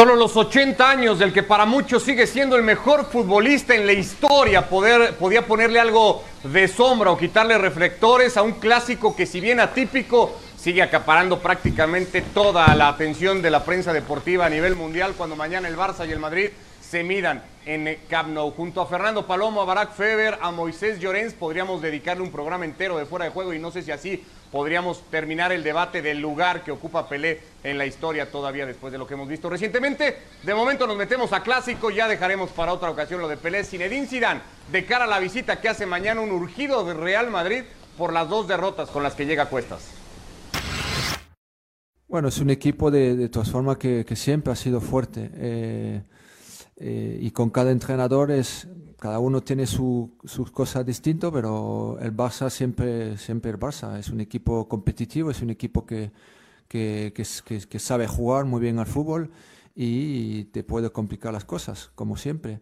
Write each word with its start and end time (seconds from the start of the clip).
Solo 0.00 0.16
los 0.16 0.34
80 0.34 0.88
años 0.88 1.18
del 1.18 1.30
que 1.30 1.42
para 1.42 1.66
muchos 1.66 2.02
sigue 2.02 2.26
siendo 2.26 2.56
el 2.56 2.62
mejor 2.62 3.04
futbolista 3.04 3.74
en 3.74 3.84
la 3.84 3.92
historia 3.92 4.66
poder, 4.66 5.16
podía 5.16 5.46
ponerle 5.46 5.78
algo 5.78 6.24
de 6.42 6.68
sombra 6.68 7.10
o 7.10 7.18
quitarle 7.18 7.58
reflectores 7.58 8.38
a 8.38 8.42
un 8.42 8.52
clásico 8.52 9.14
que 9.14 9.26
si 9.26 9.42
bien 9.42 9.60
atípico 9.60 10.40
sigue 10.56 10.80
acaparando 10.80 11.40
prácticamente 11.40 12.22
toda 12.22 12.74
la 12.76 12.88
atención 12.88 13.42
de 13.42 13.50
la 13.50 13.62
prensa 13.62 13.92
deportiva 13.92 14.46
a 14.46 14.48
nivel 14.48 14.74
mundial 14.74 15.12
cuando 15.18 15.36
mañana 15.36 15.68
el 15.68 15.76
Barça 15.76 16.08
y 16.08 16.12
el 16.12 16.18
Madrid 16.18 16.48
se 16.80 17.02
midan 17.02 17.42
en 17.66 17.98
Camp 18.08 18.28
Nou. 18.30 18.50
Junto 18.52 18.80
a 18.80 18.86
Fernando 18.86 19.26
Palomo, 19.26 19.60
a 19.60 19.64
Barack 19.64 19.92
Feber, 19.92 20.38
a 20.40 20.50
Moisés 20.50 20.98
Llorens 20.98 21.34
podríamos 21.34 21.82
dedicarle 21.82 22.22
un 22.22 22.32
programa 22.32 22.64
entero 22.64 22.96
de 22.98 23.06
fuera 23.06 23.26
de 23.26 23.30
juego 23.30 23.52
y 23.52 23.58
no 23.58 23.70
sé 23.70 23.82
si 23.82 23.90
así 23.90 24.24
podríamos 24.50 25.02
terminar 25.10 25.52
el 25.52 25.62
debate 25.62 26.02
del 26.02 26.20
lugar 26.20 26.64
que 26.64 26.72
ocupa 26.72 27.08
Pelé 27.08 27.40
en 27.62 27.78
la 27.78 27.86
historia 27.86 28.30
todavía 28.30 28.66
después 28.66 28.92
de 28.92 28.98
lo 28.98 29.06
que 29.06 29.14
hemos 29.14 29.28
visto 29.28 29.48
recientemente. 29.48 30.18
De 30.42 30.54
momento 30.54 30.86
nos 30.86 30.96
metemos 30.96 31.32
a 31.32 31.42
clásico, 31.42 31.90
ya 31.90 32.08
dejaremos 32.08 32.50
para 32.50 32.72
otra 32.72 32.90
ocasión 32.90 33.20
lo 33.20 33.28
de 33.28 33.36
Pelé. 33.36 33.64
Zinedine 33.64 34.06
Zidane, 34.06 34.40
de 34.70 34.84
cara 34.84 35.04
a 35.04 35.08
la 35.08 35.18
visita 35.18 35.60
que 35.60 35.68
hace 35.68 35.86
mañana 35.86 36.20
un 36.20 36.32
urgido 36.32 36.84
de 36.84 36.94
Real 36.94 37.30
Madrid 37.30 37.64
por 37.96 38.12
las 38.12 38.28
dos 38.28 38.48
derrotas 38.48 38.88
con 38.90 39.02
las 39.02 39.14
que 39.14 39.26
llega 39.26 39.44
a 39.44 39.48
Cuestas. 39.48 40.00
Bueno, 42.08 42.26
es 42.26 42.38
un 42.38 42.50
equipo 42.50 42.90
de, 42.90 43.28
todas 43.28 43.50
formas 43.50 43.76
que, 43.76 44.04
siempre 44.16 44.52
ha 44.52 44.56
sido 44.56 44.80
fuerte 44.80 45.30
eh, 45.34 46.02
eh, 46.82 47.18
y 47.20 47.30
con 47.32 47.50
cada 47.50 47.72
entrenador 47.72 48.30
es, 48.30 48.66
cada 48.98 49.18
uno 49.18 49.42
tiene 49.42 49.66
sus 49.66 50.50
cosas 50.50 50.86
distintas, 50.86 51.30
pero 51.30 51.98
el 52.00 52.16
Barça 52.16 52.48
siempre, 52.48 53.18
siempre 53.18 53.50
el 53.50 53.58
Barça. 53.58 53.98
Es 53.98 54.08
un 54.08 54.20
equipo 54.20 54.66
competitivo, 54.66 55.30
es 55.30 55.42
un 55.42 55.50
equipo 55.50 55.84
que, 55.84 56.10
que, 56.66 57.12
que, 57.14 57.78
sabe 57.78 58.06
jugar 58.06 58.46
muy 58.46 58.62
bien 58.62 58.78
al 58.78 58.86
fútbol 58.86 59.30
y 59.74 60.44
te 60.44 60.64
puede 60.64 60.90
complicar 60.90 61.34
las 61.34 61.44
cosas, 61.44 61.90
como 61.94 62.16
siempre. 62.16 62.60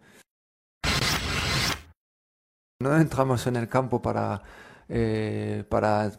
No 2.80 2.96
entramos 2.96 3.46
en 3.46 3.54
el 3.54 3.68
campo 3.68 4.02
para, 4.02 4.42
eh, 4.88 5.64
para, 5.68 6.10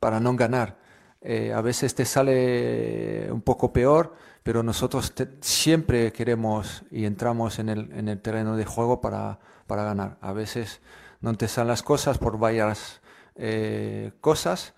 para 0.00 0.18
no 0.18 0.34
ganar. 0.34 0.78
Eh, 1.20 1.52
a 1.52 1.60
veces 1.60 1.94
te 1.94 2.04
sale 2.04 3.30
un 3.30 3.42
poco 3.42 3.72
peor, 3.72 4.14
pero 4.44 4.62
nosotros 4.62 5.12
siempre 5.40 6.12
queremos 6.12 6.84
y 6.90 7.06
entramos 7.06 7.58
en 7.58 7.70
el, 7.70 7.90
en 7.92 8.08
el 8.08 8.20
terreno 8.20 8.56
de 8.56 8.66
juego 8.66 9.00
para, 9.00 9.40
para 9.66 9.84
ganar. 9.84 10.18
A 10.20 10.34
veces 10.34 10.82
no 11.22 11.34
te 11.34 11.48
salen 11.48 11.68
las 11.68 11.82
cosas 11.82 12.18
por 12.18 12.38
varias 12.38 13.00
eh, 13.36 14.12
cosas, 14.20 14.74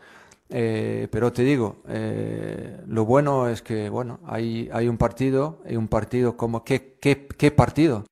eh, 0.51 1.09
pero 1.11 1.33
te 1.33 1.43
digo, 1.43 1.83
eh, 1.89 2.81
lo 2.87 3.05
bueno 3.05 3.49
es 3.49 3.61
que 3.61 3.91
bueno, 3.91 4.21
hay, 4.25 4.71
hay 4.73 4.87
un 4.87 4.99
partido, 4.99 5.61
hay 5.67 5.77
un 5.77 5.89
partido 5.89 6.37
como 6.37 6.63
¿qué, 6.63 6.97
qué, 7.01 7.27
qué 7.27 7.51
partido? 7.51 8.05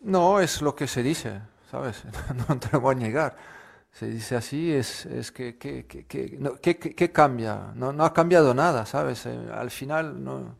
No, 0.00 0.38
es 0.38 0.62
lo 0.62 0.76
que 0.76 0.86
se 0.86 1.02
dice, 1.02 1.40
¿sabes? 1.72 2.04
no 2.48 2.56
te 2.60 2.68
lo 2.72 2.80
voy 2.80 2.94
a 2.94 2.98
negar. 2.98 3.57
Se 3.92 4.06
dice 4.06 4.36
así, 4.36 4.72
es, 4.72 5.06
es 5.06 5.32
que, 5.32 5.58
que, 5.58 5.86
que, 5.86 6.78
que 6.78 7.12
cambia? 7.12 7.72
No, 7.74 7.92
no 7.92 8.04
ha 8.04 8.12
cambiado 8.12 8.54
nada, 8.54 8.86
¿sabes? 8.86 9.26
al 9.26 9.70
final 9.70 10.22
no, 10.22 10.56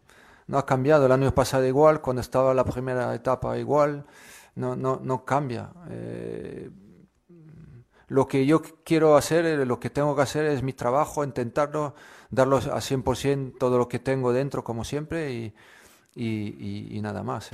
no 0.49 0.59
ha 0.59 0.67
cambiado. 0.67 1.07
El 1.07 1.13
año 1.13 1.33
pasado 1.33 1.65
igual, 1.65 2.01
cuando 2.01 2.21
estaba 2.21 2.53
la 2.53 2.65
primera 2.65 3.15
etapa 3.15 3.57
igual, 3.57 4.05
no, 4.57 4.75
no, 4.75 5.01
no 5.03 5.25
cambia. 5.25 5.71
Eh, 5.91 6.71
lo 8.09 8.27
que 8.27 8.45
yo 8.45 8.63
quiero 8.85 9.17
hacer, 9.17 9.47
eh, 9.47 9.65
lo 9.65 9.79
que 9.79 9.91
tengo 9.91 10.17
que 10.17 10.23
hacer 10.23 10.47
es 10.47 10.63
mi 10.63 10.73
trabajo, 10.73 11.23
intentarlo, 11.23 11.95
darlo 12.31 12.57
a 12.57 12.81
100% 12.81 13.59
todo 13.59 13.79
lo 13.79 13.89
que 13.89 13.99
tengo 14.01 14.33
dentro, 14.33 14.65
como 14.65 14.83
siempre, 14.85 15.33
y, 15.33 15.55
y 16.15 17.01
nada 17.03 17.23
más. 17.23 17.51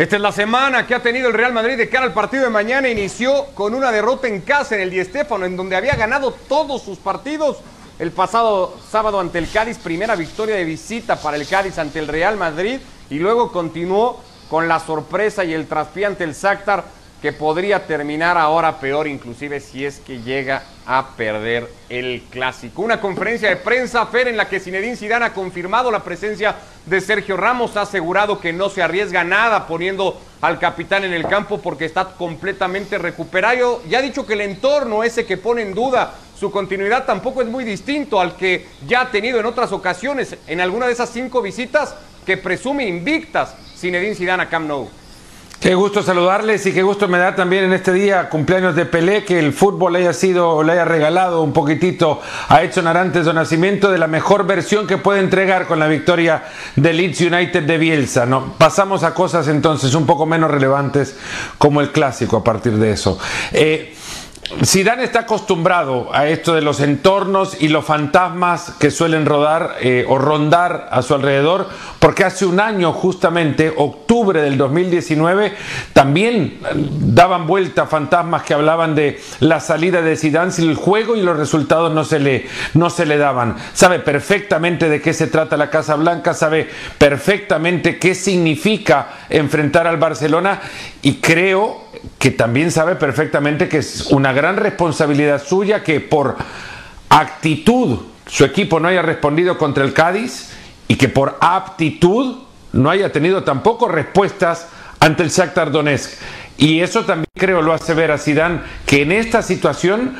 Esta 0.00 0.16
es 0.16 0.22
la 0.22 0.32
semana 0.32 0.86
que 0.86 0.94
ha 0.94 1.02
tenido 1.02 1.28
el 1.28 1.34
Real 1.34 1.52
Madrid 1.52 1.76
de 1.76 1.90
cara 1.90 2.06
al 2.06 2.14
partido 2.14 2.44
de 2.44 2.48
mañana. 2.48 2.88
Inició 2.88 3.48
con 3.54 3.74
una 3.74 3.92
derrota 3.92 4.28
en 4.28 4.40
casa 4.40 4.74
en 4.74 4.80
el 4.80 4.88
Di 4.88 5.04
Stéfano, 5.04 5.44
en 5.44 5.58
donde 5.58 5.76
había 5.76 5.94
ganado 5.94 6.32
todos 6.48 6.80
sus 6.80 6.96
partidos. 6.96 7.58
El 7.98 8.10
pasado 8.10 8.78
sábado 8.90 9.20
ante 9.20 9.36
el 9.36 9.50
Cádiz, 9.50 9.76
primera 9.76 10.16
victoria 10.16 10.56
de 10.56 10.64
visita 10.64 11.16
para 11.16 11.36
el 11.36 11.46
Cádiz 11.46 11.76
ante 11.76 11.98
el 11.98 12.08
Real 12.08 12.38
Madrid. 12.38 12.80
Y 13.10 13.18
luego 13.18 13.52
continuó 13.52 14.22
con 14.48 14.68
la 14.68 14.80
sorpresa 14.80 15.44
y 15.44 15.52
el 15.52 15.66
traspié 15.68 16.06
ante 16.06 16.24
el 16.24 16.32
Shakhtar 16.32 16.82
que 17.20 17.32
podría 17.32 17.86
terminar 17.86 18.38
ahora 18.38 18.80
peor, 18.80 19.06
inclusive 19.06 19.60
si 19.60 19.84
es 19.84 19.98
que 19.98 20.22
llega 20.22 20.62
a 20.86 21.08
perder 21.16 21.70
el 21.88 22.22
clásico. 22.30 22.82
Una 22.82 23.00
conferencia 23.00 23.48
de 23.48 23.56
prensa, 23.56 24.06
Fer, 24.06 24.28
en 24.28 24.36
la 24.36 24.48
que 24.48 24.58
Zinedine 24.58 24.96
Zidane 24.96 25.26
ha 25.26 25.34
confirmado 25.34 25.90
la 25.90 26.02
presencia 26.02 26.56
de 26.86 27.00
Sergio 27.00 27.36
Ramos, 27.36 27.76
ha 27.76 27.82
asegurado 27.82 28.40
que 28.40 28.52
no 28.52 28.70
se 28.70 28.82
arriesga 28.82 29.22
nada 29.22 29.66
poniendo 29.66 30.18
al 30.40 30.58
capitán 30.58 31.04
en 31.04 31.12
el 31.12 31.26
campo 31.26 31.60
porque 31.60 31.84
está 31.84 32.06
completamente 32.06 32.96
recuperado. 32.96 33.82
Ya 33.88 33.98
ha 33.98 34.02
dicho 34.02 34.26
que 34.26 34.32
el 34.32 34.40
entorno 34.40 35.04
ese 35.04 35.26
que 35.26 35.36
pone 35.36 35.62
en 35.62 35.74
duda 35.74 36.14
su 36.38 36.50
continuidad 36.50 37.04
tampoco 37.04 37.42
es 37.42 37.48
muy 37.48 37.64
distinto 37.64 38.18
al 38.18 38.34
que 38.34 38.66
ya 38.86 39.02
ha 39.02 39.10
tenido 39.10 39.38
en 39.38 39.44
otras 39.44 39.72
ocasiones, 39.72 40.36
en 40.46 40.60
alguna 40.62 40.86
de 40.86 40.94
esas 40.94 41.10
cinco 41.10 41.42
visitas 41.42 41.94
que 42.24 42.38
presume 42.38 42.86
invictas 42.86 43.54
Zinedine 43.76 44.14
Zidane 44.14 44.44
a 44.44 44.48
Camp 44.48 44.66
Nou. 44.66 44.99
Qué 45.60 45.74
gusto 45.74 46.02
saludarles 46.02 46.64
y 46.64 46.72
qué 46.72 46.82
gusto 46.82 47.06
me 47.06 47.18
da 47.18 47.34
también 47.34 47.64
en 47.64 47.74
este 47.74 47.92
día 47.92 48.30
cumpleaños 48.30 48.74
de 48.74 48.86
Pelé 48.86 49.26
que 49.26 49.38
el 49.38 49.52
fútbol 49.52 49.94
haya 49.94 50.14
sido, 50.14 50.62
le 50.62 50.72
haya 50.72 50.86
regalado 50.86 51.42
un 51.42 51.52
poquitito 51.52 52.18
a 52.48 52.62
Edson 52.62 52.86
Arantes 52.86 53.26
de 53.26 53.34
nacimiento 53.34 53.90
de 53.90 53.98
la 53.98 54.06
mejor 54.06 54.46
versión 54.46 54.86
que 54.86 54.96
puede 54.96 55.20
entregar 55.20 55.66
con 55.66 55.78
la 55.78 55.86
victoria 55.86 56.44
de 56.76 56.94
Leeds 56.94 57.20
United 57.20 57.64
de 57.64 57.76
Bielsa. 57.76 58.24
¿no? 58.24 58.54
Pasamos 58.56 59.02
a 59.04 59.12
cosas 59.12 59.48
entonces 59.48 59.94
un 59.94 60.06
poco 60.06 60.24
menos 60.24 60.50
relevantes 60.50 61.14
como 61.58 61.82
el 61.82 61.92
clásico 61.92 62.38
a 62.38 62.42
partir 62.42 62.78
de 62.78 62.92
eso. 62.92 63.18
Eh, 63.52 63.94
Zidane 64.64 65.04
está 65.04 65.20
acostumbrado 65.20 66.10
a 66.12 66.26
esto 66.26 66.54
de 66.54 66.60
los 66.60 66.80
entornos 66.80 67.56
y 67.60 67.68
los 67.68 67.84
fantasmas 67.84 68.72
que 68.80 68.90
suelen 68.90 69.24
rodar 69.24 69.76
eh, 69.80 70.04
o 70.08 70.18
rondar 70.18 70.88
a 70.90 71.02
su 71.02 71.14
alrededor, 71.14 71.68
porque 72.00 72.24
hace 72.24 72.46
un 72.46 72.58
año, 72.58 72.92
justamente, 72.92 73.72
octubre 73.74 74.42
del 74.42 74.58
2019, 74.58 75.54
también 75.92 76.58
daban 76.74 77.46
vuelta 77.46 77.86
fantasmas 77.86 78.42
que 78.42 78.54
hablaban 78.54 78.96
de 78.96 79.20
la 79.38 79.60
salida 79.60 80.02
de 80.02 80.16
Zidane 80.16 80.50
si 80.50 80.66
el 80.66 80.74
juego 80.74 81.14
y 81.14 81.22
los 81.22 81.36
resultados 81.36 81.92
no 81.92 82.04
se 82.04 82.18
le, 82.18 82.46
no 82.74 82.90
se 82.90 83.06
le 83.06 83.18
daban. 83.18 83.56
Sabe 83.72 84.00
perfectamente 84.00 84.88
de 84.88 85.00
qué 85.00 85.14
se 85.14 85.28
trata 85.28 85.56
la 85.56 85.70
Casa 85.70 85.94
Blanca, 85.94 86.34
sabe 86.34 86.68
perfectamente 86.98 88.00
qué 88.00 88.16
significa 88.16 89.10
enfrentar 89.28 89.86
al 89.86 89.96
Barcelona 89.96 90.60
y 91.02 91.14
creo 91.14 91.89
que 92.18 92.30
también 92.30 92.70
sabe 92.70 92.96
perfectamente 92.96 93.68
que 93.68 93.78
es 93.78 94.06
una 94.10 94.32
gran 94.32 94.56
responsabilidad 94.56 95.42
suya 95.42 95.82
que 95.82 96.00
por 96.00 96.36
actitud 97.08 98.00
su 98.26 98.44
equipo 98.44 98.78
no 98.78 98.88
haya 98.88 99.02
respondido 99.02 99.58
contra 99.58 99.84
el 99.84 99.92
Cádiz 99.92 100.50
y 100.88 100.96
que 100.96 101.08
por 101.08 101.36
aptitud 101.40 102.38
no 102.72 102.90
haya 102.90 103.10
tenido 103.12 103.42
tampoco 103.42 103.88
respuestas 103.88 104.68
ante 105.00 105.22
el 105.22 105.30
Shakhtar 105.30 105.70
Donetsk. 105.72 106.12
Y 106.56 106.80
eso 106.80 107.04
también 107.04 107.26
creo 107.36 107.62
lo 107.62 107.72
hace 107.72 107.94
ver 107.94 108.10
a 108.10 108.18
Zidane 108.18 108.60
que 108.86 109.02
en 109.02 109.12
esta 109.12 109.42
situación 109.42 110.16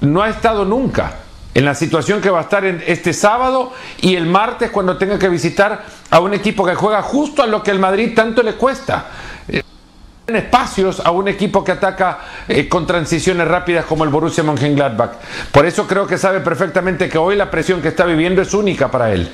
no 0.00 0.22
ha 0.22 0.28
estado 0.28 0.64
nunca. 0.64 1.20
En 1.54 1.64
la 1.64 1.74
situación 1.74 2.20
que 2.20 2.28
va 2.28 2.40
a 2.40 2.42
estar 2.42 2.66
en 2.66 2.82
este 2.86 3.14
sábado 3.14 3.72
y 4.02 4.16
el 4.16 4.26
martes 4.26 4.70
cuando 4.70 4.98
tenga 4.98 5.18
que 5.18 5.30
visitar 5.30 5.84
a 6.10 6.20
un 6.20 6.34
equipo 6.34 6.66
que 6.66 6.74
juega 6.74 7.00
justo 7.00 7.42
a 7.42 7.46
lo 7.46 7.62
que 7.62 7.70
el 7.70 7.78
Madrid 7.78 8.12
tanto 8.14 8.42
le 8.42 8.56
cuesta 8.56 9.06
espacios 10.34 11.00
a 11.00 11.12
un 11.12 11.28
equipo 11.28 11.62
que 11.62 11.72
ataca 11.72 12.18
eh, 12.48 12.68
con 12.68 12.84
transiciones 12.86 13.46
rápidas 13.46 13.84
como 13.84 14.02
el 14.02 14.10
Borussia 14.10 14.42
Mönchengladbach. 14.42 15.12
Por 15.52 15.66
eso 15.66 15.86
creo 15.86 16.06
que 16.06 16.18
sabe 16.18 16.40
perfectamente 16.40 17.08
que 17.08 17.18
hoy 17.18 17.36
la 17.36 17.48
presión 17.48 17.80
que 17.80 17.88
está 17.88 18.04
viviendo 18.04 18.42
es 18.42 18.52
única 18.52 18.90
para 18.90 19.12
él. 19.12 19.30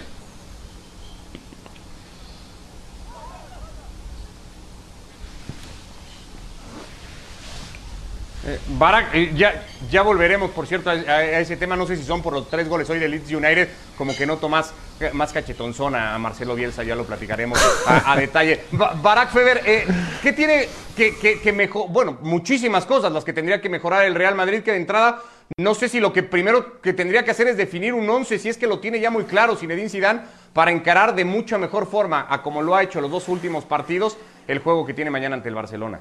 Eh, 8.45 8.59
Barak, 8.79 9.15
eh, 9.15 9.33
ya, 9.35 9.65
ya 9.91 10.03
volveremos, 10.03 10.51
por 10.51 10.67
cierto, 10.67 10.91
a, 10.91 11.25
ese 11.25 11.57
tema. 11.57 11.77
No 11.77 11.87
sé 11.87 11.97
si 11.97 12.05
son 12.05 12.23
por 12.23 12.33
los 12.33 12.49
tres 12.49 12.69
goles 12.69 12.89
hoy 12.91 12.99
de 12.99 13.09
Leeds 13.09 13.31
United, 13.31 13.69
como 13.97 14.17
que 14.17 14.27
noto 14.27 14.49
más, 14.49 14.73
más 15.13 15.33
cachetonzón 15.33 15.95
a 15.95 16.19
Marcelo 16.19 16.55
Bielsa, 16.55 16.83
ya 16.83 16.95
lo 16.95 17.05
platicaremos 17.05 17.59
a, 17.87 18.17
detalle. 18.17 18.65
Barack 18.73 19.31
Feber, 19.31 19.63
eh, 19.67 19.87
¿qué 20.23 20.33
tiene 20.33 20.69
que, 20.97 21.39
que, 21.43 21.53
mejor? 21.53 21.89
Bueno, 21.91 22.19
muchísimas 22.23 22.87
cosas 22.87 23.13
las 23.13 23.25
que 23.25 23.33
tendría 23.33 23.61
que 23.61 23.69
mejorar 23.69 24.05
el 24.05 24.15
Real 24.15 24.35
Madrid, 24.35 24.63
que 24.63 24.73
de 24.73 24.79
entrada, 24.79 25.21
no 25.59 25.75
sé 25.75 25.89
si 25.89 26.01
lo 26.01 26.13
que 26.13 26.23
primero 26.23 26.81
que 26.81 26.93
tendría 26.93 27.25
que 27.25 27.31
hacer 27.31 27.49
es 27.49 27.57
definir 27.57 27.95
un 27.95 28.09
once, 28.09 28.39
si 28.39 28.49
es 28.49 28.57
que 28.57 28.67
lo 28.67 28.79
tiene 28.79 29.01
ya 29.01 29.11
muy 29.11 29.25
claro 29.25 29.57
Zinedine 29.57 29.89
Zidane, 29.89 30.21
para 30.53 30.71
encarar 30.71 31.15
de 31.15 31.25
mucha 31.25 31.59
mejor 31.59 31.87
forma, 31.87 32.27
a 32.29 32.43
como 32.43 32.63
lo 32.63 32.75
ha 32.75 32.83
hecho 32.83 33.01
los 33.01 33.11
dos 33.11 33.29
últimos 33.29 33.65
partidos, 33.65 34.17
el 34.47 34.61
juego 34.61 34.87
que 34.87 34.95
tiene 34.95 35.11
mañana 35.11 35.37
ante 35.37 35.49
el 35.49 35.55
Barcelona. 35.55 36.01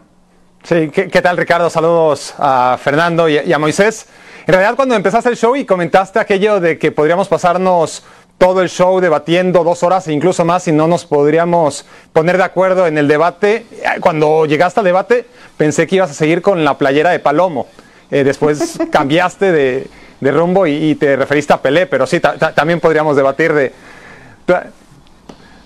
Sí, 0.63 0.90
¿qué, 0.90 1.22
tal 1.22 1.38
Ricardo? 1.38 1.72
Saludos 1.72 2.36
a 2.38 2.78
Fernando 2.80 3.28
y, 3.28 3.52
a 3.52 3.58
Moisés. 3.58 4.06
En 4.46 4.54
realidad 4.54 4.75
cuando 4.75 4.94
empezaste 4.94 5.30
el 5.30 5.36
show 5.36 5.56
y 5.56 5.66
comentaste 5.66 6.19
aquello 6.19 6.60
de 6.60 6.78
que 6.78 6.92
podríamos 6.92 7.28
pasarnos 7.28 8.04
todo 8.38 8.62
el 8.62 8.69
show 8.69 9.00
debatiendo 9.00 9.63
dos 9.63 9.81
horas 9.81 10.08
e 10.08 10.13
incluso 10.13 10.46
más 10.46 10.68
y 10.68 10.72
no 10.72 10.88
nos 10.88 11.06
podríamos 11.06 11.86
poner 12.13 12.38
de 12.38 12.44
acuerdo 12.44 12.86
en 12.86 12.98
el 13.00 13.08
debate, 13.08 13.66
cuando 14.02 14.46
llegaste 14.46 14.80
al 14.80 14.86
debate 14.86 15.25
pensé 15.58 15.88
que 15.88 15.96
ibas 15.96 16.12
a 16.12 16.13
seguir 16.13 16.42
con 16.44 16.63
la 16.63 16.78
playera 16.78 17.10
de 17.10 17.19
Palomo. 17.19 17.68
Eh, 18.12 18.24
después 18.24 18.80
cambiaste 18.92 19.52
de, 19.52 19.88
rumbo 20.31 20.68
y, 20.68 20.94
te 20.96 21.16
referiste 21.16 21.54
a 21.54 21.62
Pelé, 21.62 21.88
pero 21.88 22.06
sí, 22.06 22.19
también 22.19 22.80
podríamos 22.80 23.16
debatir 23.16 23.54
de... 23.54 23.74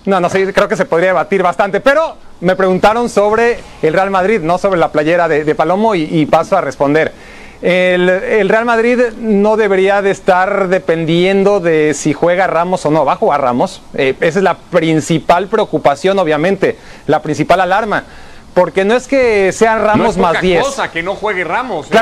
No, 0.06 0.20
no 0.20 0.30
sé, 0.30 0.54
creo 0.54 0.68
que 0.68 0.76
se 0.76 0.86
podría 0.86 1.10
debatir 1.10 1.42
bastante, 1.42 1.80
pero 1.80 2.16
me 2.42 2.56
preguntaron 2.56 3.10
sobre 3.10 3.60
el 3.82 3.94
Real 3.94 4.12
Madrid, 4.12 4.40
no 4.42 4.58
sobre 4.58 4.80
la 4.80 4.92
playera 4.92 5.28
de, 5.28 5.56
Palomo 5.56 5.96
y, 5.96 6.26
paso 6.28 6.58
a 6.58 6.62
responder. 6.62 7.12
El, 7.62 8.48
Real 8.48 8.66
Madrid 8.66 9.00
no 9.18 9.58
debería 9.58 10.04
de 10.04 10.12
estar 10.12 10.68
dependiendo 10.68 11.60
de 11.60 11.94
si 11.96 12.14
juega 12.14 12.46
Ramos 12.46 12.86
o 12.86 12.92
no. 12.92 13.06
Va 13.06 13.14
a 13.14 13.16
jugar 13.16 13.42
Ramos. 13.42 13.82
Eh, 13.96 14.16
esa 14.20 14.40
es 14.40 14.44
la 14.44 14.58
principal 14.58 15.48
preocupación, 15.48 16.20
obviamente, 16.20 16.78
la 17.08 17.22
principal 17.24 17.62
alarma. 17.62 18.04
Porque 18.54 18.86
no 18.86 18.96
es 18.96 19.08
que 19.08 19.52
sean 19.52 19.84
Ramos 19.84 20.18
más 20.18 20.40
10. 20.40 20.64
cosa 20.64 20.92
que 20.92 21.02
no 21.02 21.16
juegue 21.16 21.44
Ramos, 21.44 21.88
¿eh, 21.90 22.00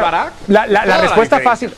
La, 0.47 0.67
la, 0.67 0.97
respuesta 0.97 1.39
fácil. 1.39 1.73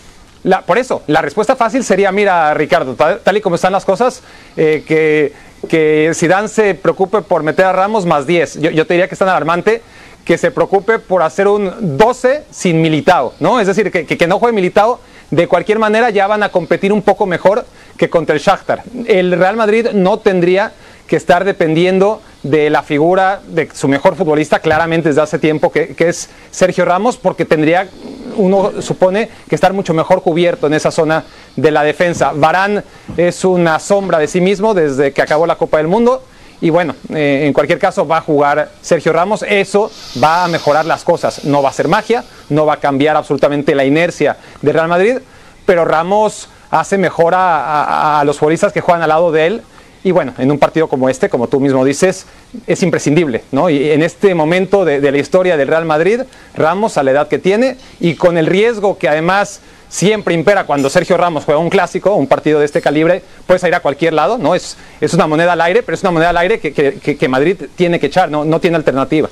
Por 0.65 0.77
eso, 0.77 1.03
la 1.07 1.21
respuesta 1.21 1.55
fácil 1.55 1.83
sería, 1.83 2.11
mira, 2.11 2.53
Ricardo, 2.53 2.95
tal, 2.95 3.37
y 3.37 3.41
como 3.41 3.55
están 3.55 3.71
las 3.71 3.85
cosas, 3.85 4.21
eh, 4.55 4.83
que, 4.87 5.33
que 5.67 6.11
Zidane 6.13 6.47
se 6.47 6.75
preocupe 6.75 7.21
por 7.21 7.43
meter 7.43 7.65
a 7.65 7.73
Ramos 7.73 8.05
más 8.05 8.27
10. 8.27 8.59
Yo, 8.59 8.85
te 8.85 8.93
diría 8.93 9.07
que 9.07 9.15
es 9.15 9.19
tan 9.19 9.29
alarmante 9.29 9.81
que 10.23 10.37
se 10.37 10.51
preocupe 10.51 10.99
por 10.99 11.21
hacer 11.21 11.47
un 11.47 11.97
12 11.97 12.45
sin 12.49 12.81
militado, 12.81 13.33
¿no? 13.39 13.59
Es 13.59 13.67
decir, 13.67 13.91
que, 13.91 14.05
que, 14.05 14.27
no 14.27 14.39
juegue 14.39 14.55
militado, 14.55 14.99
de 15.31 15.47
cualquier 15.47 15.79
manera 15.79 16.09
ya 16.09 16.27
van 16.27 16.43
a 16.43 16.49
competir 16.49 16.93
un 16.93 17.01
poco 17.01 17.25
mejor 17.25 17.65
que 17.97 18.09
contra 18.09 18.35
el 18.35 18.41
Shakhtar. 18.41 18.83
El 19.07 19.31
Real 19.37 19.55
Madrid 19.55 19.87
no 19.93 20.19
tendría 20.19 20.73
que 21.07 21.15
estar 21.15 21.43
dependiendo 21.43 22.21
de 22.45 22.69
la 22.69 22.83
figura 22.83 23.41
de 23.47 23.67
su 23.73 23.87
mejor 23.87 24.15
futbolista 24.15 24.59
claramente 24.59 25.09
desde 25.09 25.21
hace 25.21 25.39
tiempo, 25.39 25.71
que, 25.71 25.95
es 25.97 26.29
Sergio 26.51 26.85
Ramos, 26.85 27.17
porque 27.17 27.43
tendría, 27.43 27.89
uno 28.35 28.83
supone, 28.83 29.29
que 29.49 29.55
estar 29.55 29.73
mucho 29.73 29.95
mejor 29.95 30.21
cubierto 30.21 30.67
en 30.67 30.75
esa 30.75 30.91
zona 30.91 31.23
de 31.55 31.71
la 31.71 31.81
defensa. 31.81 32.33
Barán 32.35 32.83
es 33.17 33.43
una 33.45 33.79
sombra 33.79 34.19
de 34.19 34.27
sí 34.27 34.41
mismo 34.41 34.75
desde 34.75 35.11
que 35.11 35.23
acabó 35.23 35.47
la 35.47 35.55
Copa 35.55 35.77
del 35.77 35.87
Mundo. 35.87 36.21
Y 36.61 36.69
bueno, 36.69 36.95
eh, 37.09 37.45
en 37.47 37.51
cualquier 37.51 37.79
caso 37.79 38.07
va 38.07 38.17
a 38.17 38.21
jugar 38.21 38.69
Sergio 38.79 39.11
Ramos, 39.11 39.43
eso 39.49 39.91
va 40.23 40.45
a 40.45 40.47
mejorar 40.47 40.85
las 40.85 41.03
cosas. 41.03 41.45
No 41.45 41.63
va 41.63 41.69
a 41.69 41.73
ser 41.73 41.87
magia, 41.87 42.23
no 42.49 42.67
va 42.67 42.75
a 42.75 42.79
cambiar 42.79 43.17
absolutamente 43.17 43.73
la 43.73 43.85
inercia 43.85 44.37
de 44.61 44.71
Real 44.71 44.87
Madrid, 44.87 45.17
pero 45.65 45.83
Ramos 45.83 46.47
hace 46.69 46.99
mejor 46.99 47.33
a 47.35 48.21
los 48.23 48.37
futbolistas 48.37 48.71
que 48.71 48.81
juegan 48.81 49.01
al 49.01 49.09
lado 49.09 49.31
de 49.31 49.47
él 49.47 49.63
y 50.05 50.11
bueno, 50.11 50.35
en 50.37 50.51
un 50.51 50.59
partido 50.59 50.87
como 50.87 51.09
este, 51.09 51.29
como 51.29 51.47
tú 51.47 51.59
mismo 51.59 51.83
dices, 51.83 52.27
es 52.67 52.83
imprescindible, 52.83 53.41
¿no? 53.51 53.71
Y 53.71 53.89
en 53.89 54.03
este 54.03 54.35
momento 54.35 54.85
de, 54.85 54.99
la 54.99 55.17
historia 55.17 55.57
del 55.57 55.67
Real 55.67 55.83
Madrid, 55.83 56.21
Ramos 56.55 56.99
a 56.99 57.03
la 57.03 57.09
edad 57.09 57.27
que 57.27 57.39
tiene 57.39 57.75
y 57.99 58.13
con 58.13 58.37
el 58.37 58.45
riesgo 58.45 58.99
que 58.99 59.09
además 59.09 59.61
siempre 59.89 60.35
impera 60.35 60.65
cuando 60.65 60.91
Sergio 60.91 61.17
Ramos 61.17 61.43
juega 61.45 61.59
un 61.59 61.71
clásico, 61.71 62.13
un 62.13 62.27
partido 62.27 62.59
de 62.59 62.65
este 62.65 62.83
calibre, 62.83 63.23
puedes 63.47 63.63
ir 63.63 63.73
a 63.73 63.79
cualquier 63.79 64.13
lado, 64.13 64.37
¿no? 64.37 64.53
Es, 64.53 64.77
es 65.01 65.11
una 65.15 65.25
moneda 65.25 65.53
al 65.53 65.61
aire, 65.61 65.81
pero 65.81 65.95
es 65.95 66.03
una 66.03 66.11
moneda 66.11 66.29
al 66.29 66.37
aire 66.37 66.59
que, 66.59 66.71
que, 66.71 67.27
Madrid 67.27 67.63
tiene 67.75 67.99
que 67.99 68.05
echar, 68.05 68.29
no, 68.29 68.45
no 68.45 68.59
tiene 68.59 68.77
alternativa. 68.77 69.27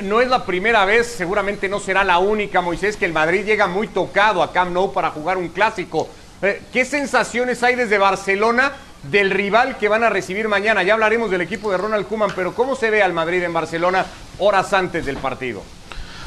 No 0.00 0.22
es 0.22 0.28
la 0.28 0.46
primera 0.46 0.86
vez, 0.86 1.08
seguramente 1.08 1.68
no 1.68 1.78
será 1.78 2.04
la 2.04 2.20
única, 2.20 2.62
Moisés, 2.62 2.96
que 2.96 3.04
el 3.04 3.12
Madrid 3.12 3.44
llega 3.44 3.66
muy 3.66 3.88
tocado 3.88 4.42
a 4.42 4.50
Camp 4.50 4.72
Nou 4.72 4.94
para 4.94 5.10
jugar 5.10 5.36
un 5.36 5.48
clásico. 5.48 6.08
Eh, 6.40 6.62
¿Qué 6.72 6.86
sensaciones 6.86 7.62
hay 7.62 7.74
desde 7.74 7.98
Barcelona 7.98 8.72
del 9.10 9.30
rival 9.30 9.76
que 9.78 9.88
van 9.88 10.04
a 10.04 10.10
recibir 10.10 10.48
mañana. 10.48 10.82
Ya 10.82 10.94
hablaremos 10.94 11.30
del 11.30 11.40
equipo 11.40 11.70
de 11.70 11.78
Ronald 11.78 12.06
Kuman, 12.06 12.30
pero 12.34 12.54
¿cómo 12.54 12.76
se 12.76 12.90
ve 12.90 13.02
al 13.02 13.12
Madrid 13.12 13.42
en 13.42 13.52
Barcelona 13.52 14.06
horas 14.38 14.72
antes 14.72 15.04
del 15.06 15.16
partido? 15.16 15.62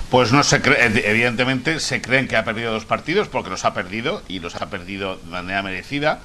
Pues 0.09 0.31
no 0.31 0.43
se 0.43 0.61
cree, 0.61 0.85
evidentemente 1.07 1.79
se 1.79 2.01
creen 2.01 2.27
que 2.27 2.35
ha 2.35 2.43
perdido 2.43 2.71
dos 2.71 2.85
partidos 2.85 3.27
porque 3.27 3.51
los 3.51 3.63
ha 3.63 3.75
perdido 3.75 4.23
y 4.27 4.39
los 4.39 4.55
ha 4.55 4.67
perdido 4.69 5.17
de 5.17 5.29
manera 5.29 5.61
merecida, 5.61 6.19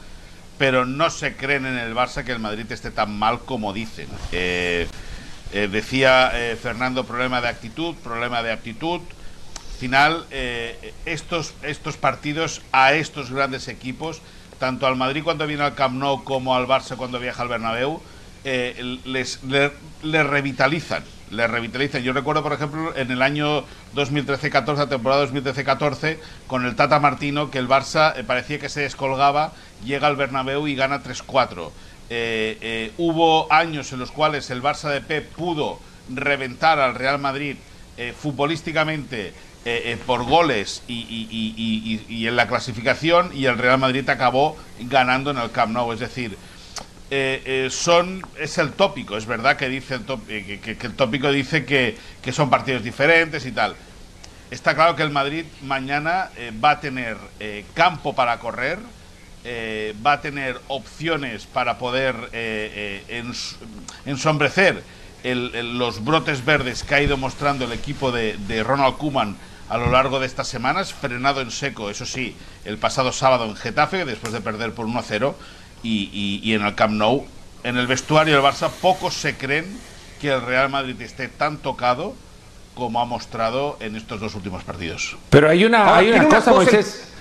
pero 0.56 0.86
no 0.86 1.10
se 1.10 1.36
creen 1.36 1.66
en 1.66 1.76
el 1.76 1.94
Barça 1.94 2.24
que 2.24 2.32
el 2.32 2.38
Madrid 2.38 2.70
esté 2.70 2.90
tan 2.90 3.18
mal 3.18 3.40
como 3.40 3.74
dicen. 3.74 4.08
Eh, 4.32 4.88
eh, 5.52 5.68
decía 5.70 6.30
eh, 6.32 6.56
Fernando, 6.56 7.04
problema 7.04 7.42
de 7.42 7.48
actitud, 7.48 7.94
problema 7.96 8.42
de 8.42 8.52
actitud. 8.52 9.02
Final, 9.78 10.24
estos, 11.04 11.52
estos 11.62 11.96
partidos 11.96 12.62
a 12.72 12.94
estos 12.94 13.30
grandes 13.32 13.66
equipos 13.68 14.22
tanto 14.58 14.86
al 14.86 14.96
Madrid 14.96 15.22
cuando 15.22 15.46
viene 15.46 15.62
al 15.62 15.74
Camp 15.74 15.96
Nou 15.96 16.24
como 16.24 16.54
al 16.54 16.66
Barça 16.66 16.96
cuando 16.96 17.18
viaja 17.18 17.42
al 17.42 17.48
Bernabéu, 17.48 18.00
eh, 18.44 18.98
les, 19.06 19.40
revitalizan, 20.02 21.02
les 21.30 21.50
revitalizan. 21.50 22.02
Yo 22.02 22.12
recuerdo, 22.12 22.42
por 22.42 22.52
ejemplo, 22.52 22.94
en 22.94 23.10
el 23.10 23.22
año 23.22 23.64
2013-14, 23.94 24.76
la 24.76 24.88
temporada 24.88 25.26
2013-14, 25.26 26.18
con 26.46 26.66
el 26.66 26.76
Tata 26.76 27.00
Martino, 27.00 27.50
que 27.50 27.58
el 27.58 27.68
Barça 27.68 28.12
eh, 28.16 28.22
parecía 28.22 28.58
que 28.58 28.68
se 28.68 28.82
descolgaba, 28.82 29.52
llega 29.82 30.08
al 30.08 30.16
Bernabéu 30.16 30.68
y 30.68 30.74
gana 30.74 31.02
3-4. 31.02 31.70
Eh, 32.10 32.92
hubo 32.98 33.50
años 33.50 33.92
en 33.92 33.98
los 33.98 34.12
cuales 34.12 34.50
el 34.50 34.62
Barça 34.62 34.90
de 34.90 35.00
Pep 35.00 35.32
pudo 35.32 35.80
reventar 36.12 36.78
al 36.78 36.94
Real 36.94 37.18
Madrid 37.18 37.56
futbolísticamente 38.20 39.32
eh, 39.66 39.92
eh, 39.92 39.98
por 40.04 40.24
goles 40.24 40.82
y, 40.88 42.26
en 42.26 42.36
la 42.36 42.46
clasificación 42.46 43.30
y 43.34 43.46
el 43.46 43.56
Real 43.56 43.78
Madrid 43.78 44.06
acabó 44.10 44.58
ganando 44.78 45.30
en 45.30 45.38
el 45.38 45.50
Camp 45.52 45.72
Nou. 45.72 45.90
Es 45.90 46.00
decir, 46.00 46.36
eh, 47.10 47.68
son 47.70 48.20
es 48.38 48.58
el 48.58 48.72
tópico. 48.72 49.16
Es 49.16 49.24
verdad 49.24 49.56
que 49.56 49.70
dice 49.70 49.94
el, 49.94 50.04
que, 50.60 50.76
el 50.82 50.92
tópico 50.92 51.32
dice 51.32 51.64
que, 51.64 51.96
son 52.30 52.50
partidos 52.50 52.84
diferentes 52.84 53.46
y 53.46 53.52
tal. 53.52 53.74
Está 54.50 54.74
claro 54.74 54.96
que 54.96 55.02
el 55.02 55.08
Madrid 55.08 55.46
mañana 55.62 56.28
va 56.62 56.72
a 56.72 56.80
tener 56.80 57.16
campo 57.72 58.14
para 58.14 58.38
correr, 58.38 58.78
va 60.04 60.12
a 60.12 60.20
tener 60.20 60.60
opciones 60.68 61.46
para 61.46 61.78
poder 61.78 62.14
ensombrecer 64.04 64.82
los 65.24 66.04
brotes 66.04 66.44
verdes 66.44 66.82
que 66.82 66.94
ha 66.96 67.00
ido 67.00 67.16
mostrando 67.16 67.64
el 67.64 67.72
equipo 67.72 68.12
de, 68.12 68.36
de 68.46 68.62
Ronald 68.62 68.98
Kuman 68.98 69.38
a 69.68 69.78
lo 69.78 69.90
largo 69.90 70.20
de 70.20 70.26
estas 70.26 70.48
semanas, 70.48 70.92
frenado 70.92 71.40
en 71.40 71.50
seco, 71.50 71.90
eso 71.90 72.04
sí, 72.06 72.36
el 72.64 72.78
pasado 72.78 73.12
sábado 73.12 73.44
en 73.46 73.56
Getafe, 73.56 74.04
después 74.04 74.32
de 74.32 74.40
perder 74.40 74.72
por 74.72 74.86
1-0, 74.86 75.34
y, 75.82 76.40
y, 76.42 76.54
en 76.54 76.62
el 76.64 76.74
Camp 76.74 76.94
Nou. 76.94 77.26
En 77.62 77.76
el 77.76 77.86
vestuario 77.86 78.34
del 78.34 78.42
Barça, 78.42 78.70
pocos 78.70 79.14
se 79.14 79.36
creen 79.36 79.78
que 80.20 80.30
el 80.32 80.42
Real 80.42 80.68
Madrid 80.70 81.00
esté 81.00 81.28
tan 81.28 81.58
tocado 81.58 82.14
como 82.74 83.00
ha 83.00 83.04
mostrado 83.04 83.76
en 83.80 83.96
estos 83.96 84.20
dos 84.20 84.34
últimos 84.34 84.64
partidos. 84.64 85.16
Pero 85.30 85.48
hay 85.48 85.64
una, 85.64 85.96
hay 85.96 86.10
una, 86.10 86.28
cosa, 86.28 86.52
Moisés 86.52 87.13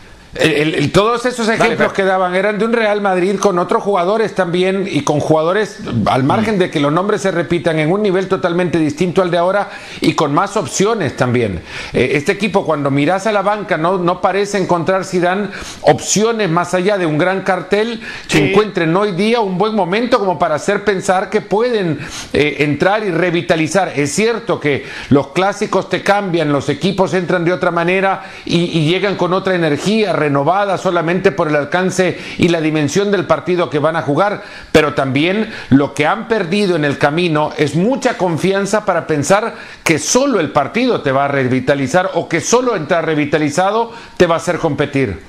todos 0.91 1.27
esos 1.27 1.47
ejemplos 1.47 1.93
que 1.93 2.03
daban 2.03 2.33
eran 2.33 2.57
de 2.57 2.65
un 2.65 2.73
Real 2.73 3.01
Madrid 3.01 3.37
con 3.39 3.59
otros 3.59 3.83
jugadores 3.83 4.33
también 4.33 4.87
y 4.89 5.01
con 5.01 5.19
jugadores, 5.19 5.79
al 6.07 6.23
margen 6.23 6.57
de 6.57 6.71
que 6.71 6.79
los 6.79 6.91
nombres 6.91 7.21
se 7.21 7.29
repitan, 7.29 7.77
en 7.77 7.91
un 7.91 8.01
nivel 8.01 8.27
totalmente 8.27 8.79
distinto 8.79 9.21
al 9.21 9.29
de 9.29 9.37
ahora 9.37 9.69
y 10.01 10.13
con 10.13 10.33
más 10.33 10.57
opciones 10.57 11.15
también. 11.15 11.61
Eh, 11.93 12.13
este 12.13 12.31
equipo, 12.31 12.65
cuando 12.65 12.89
miras 12.89 13.27
a 13.27 13.31
la 13.31 13.43
banca, 13.43 13.77
no, 13.77 13.99
no 13.99 14.21
parece 14.21 14.57
encontrar, 14.57 15.05
si 15.05 15.19
dan 15.19 15.51
opciones 15.81 16.49
más 16.49 16.73
allá 16.73 16.97
de 16.97 17.05
un 17.05 17.19
gran 17.19 17.41
cartel 17.41 18.01
que 18.27 18.49
encuentren 18.49 18.95
hoy 18.95 19.11
día 19.11 19.39
un 19.39 19.59
buen 19.59 19.75
momento 19.75 20.17
como 20.17 20.39
para 20.39 20.55
hacer 20.55 20.83
pensar 20.83 21.29
que 21.29 21.41
pueden 21.41 21.99
eh, 22.33 22.55
entrar 22.59 23.03
y 23.03 23.11
revitalizar. 23.11 23.93
Es 23.95 24.13
cierto 24.13 24.59
que 24.59 24.85
los 25.09 25.27
clásicos 25.27 25.89
te 25.89 26.01
cambian, 26.01 26.51
los 26.51 26.69
equipos 26.69 27.13
entran 27.13 27.45
de 27.45 27.53
otra 27.53 27.69
manera 27.69 28.23
y, 28.45 28.79
y 28.79 28.89
llegan 28.89 29.15
con 29.15 29.33
otra 29.33 29.53
energía 29.53 30.11
renovada 30.23 30.77
solamente 30.77 31.33
por 31.33 31.49
el 31.49 31.55
alcance 31.57 32.17
y 32.37 32.47
la 32.47 32.61
dimensión 32.61 33.11
del 33.11 33.25
partido 33.25 33.69
que 33.69 33.79
van 33.79 33.97
a 33.97 34.01
jugar, 34.03 34.43
pero 34.71 34.93
también 34.93 35.51
lo 35.69 35.93
que 35.93 36.07
han 36.07 36.29
perdido 36.29 36.77
en 36.77 36.85
el 36.85 36.97
camino 36.97 37.51
es 37.57 37.75
mucha 37.75 38.17
confianza 38.17 38.85
para 38.85 39.05
pensar 39.05 39.55
que 39.83 39.99
solo 39.99 40.39
el 40.39 40.51
partido 40.51 41.01
te 41.01 41.11
va 41.11 41.25
a 41.25 41.27
revitalizar 41.27 42.11
o 42.13 42.29
que 42.29 42.39
solo 42.39 42.77
entrar 42.77 43.05
revitalizado 43.05 43.91
te 44.15 44.25
va 44.25 44.35
a 44.35 44.37
hacer 44.37 44.59
competir. 44.59 45.21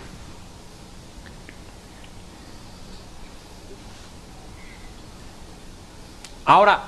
Ahora, 6.44 6.84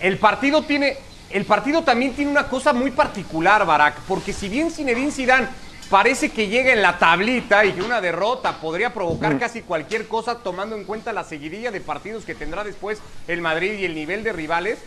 el 0.00 0.18
partido 0.18 0.62
tiene, 0.62 0.98
el 1.30 1.46
partido 1.46 1.82
también 1.82 2.12
tiene 2.12 2.30
una 2.30 2.44
cosa 2.44 2.72
muy 2.72 2.92
particular, 2.92 3.66
Barak, 3.66 3.96
porque 4.06 4.32
si 4.32 4.48
bien 4.48 4.70
Zinedine 4.70 5.10
Zidane 5.10 5.48
parece 5.90 6.30
que 6.30 6.46
llega 6.46 6.72
en 6.72 6.82
la 6.82 6.98
tablita 6.98 7.64
y 7.64 7.72
que 7.72 7.82
una 7.82 8.00
derrota 8.00 8.60
podría 8.60 8.94
provocar 8.94 9.34
mm. 9.34 9.38
casi 9.38 9.62
cualquier 9.62 10.06
cosa 10.06 10.36
tomando 10.36 10.76
en 10.76 10.84
cuenta 10.84 11.12
la 11.12 11.24
seguidilla 11.24 11.72
de 11.72 11.80
partidos 11.80 12.24
que 12.24 12.36
tendrá 12.36 12.62
después 12.62 13.00
el 13.26 13.40
Madrid 13.40 13.72
y 13.72 13.84
el 13.84 13.94
nivel 13.94 14.22
de 14.22 14.32
rivales. 14.32 14.78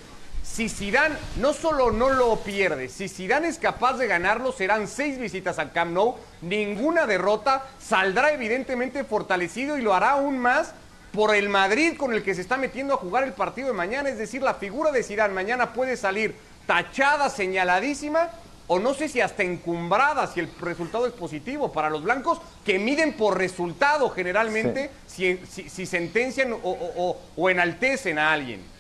si 0.44 0.70
Zidane 0.70 1.16
no 1.38 1.54
solo 1.54 1.92
no 1.92 2.10
lo 2.10 2.38
pierde, 2.38 2.90
si 2.90 3.10
Zidane 3.10 3.50
es 3.50 3.58
capaz 3.58 3.98
de 3.98 4.08
ganarlo, 4.08 4.52
serán 4.52 4.88
seis 4.88 5.18
visitas 5.18 5.60
al 5.60 5.72
Camp 5.72 5.92
Nou, 5.92 6.16
ninguna 6.42 7.06
derrota, 7.06 7.64
saldrá 7.80 8.32
evidentemente 8.34 9.04
fortalecido 9.04 9.78
y 9.78 9.82
lo 9.82 9.94
hará 9.94 10.12
aún 10.12 10.40
más 10.40 10.74
por 11.12 11.36
el 11.36 11.48
Madrid 11.48 11.96
con 11.98 12.14
el 12.14 12.24
que 12.24 12.36
se 12.36 12.42
está 12.42 12.58
metiendo 12.58 12.94
a 12.94 12.98
jugar 12.98 13.24
el 13.24 13.34
partido 13.34 13.68
de 13.68 13.74
mañana, 13.74 14.10
es 14.10 14.18
decir, 14.18 14.42
la 14.42 14.56
figura 14.56 14.92
de 14.92 15.04
Zidane 15.04 15.34
mañana 15.34 15.74
puede 15.74 15.96
salir 15.96 16.36
tachada, 16.66 17.30
señaladísima 17.30 18.30
o 18.68 18.80
no 18.80 18.94
sé 18.94 19.10
si 19.10 19.22
hasta 19.22 19.44
encumbrada 19.44 20.28
si 20.28 20.40
el 20.40 20.50
resultado 20.62 21.06
es 21.06 21.14
positivo 21.14 21.72
para 21.72 21.90
los 21.90 22.04
blancos 22.04 22.40
que 22.66 22.80
miden 22.80 23.14
por 23.14 23.38
resultado 23.38 24.10
generalmente 24.10 24.90
si, 25.08 25.38
sentencian 25.86 26.54
o 26.64 27.50
enaltecen 27.50 28.18
a 28.20 28.32
alguien. 28.32 28.74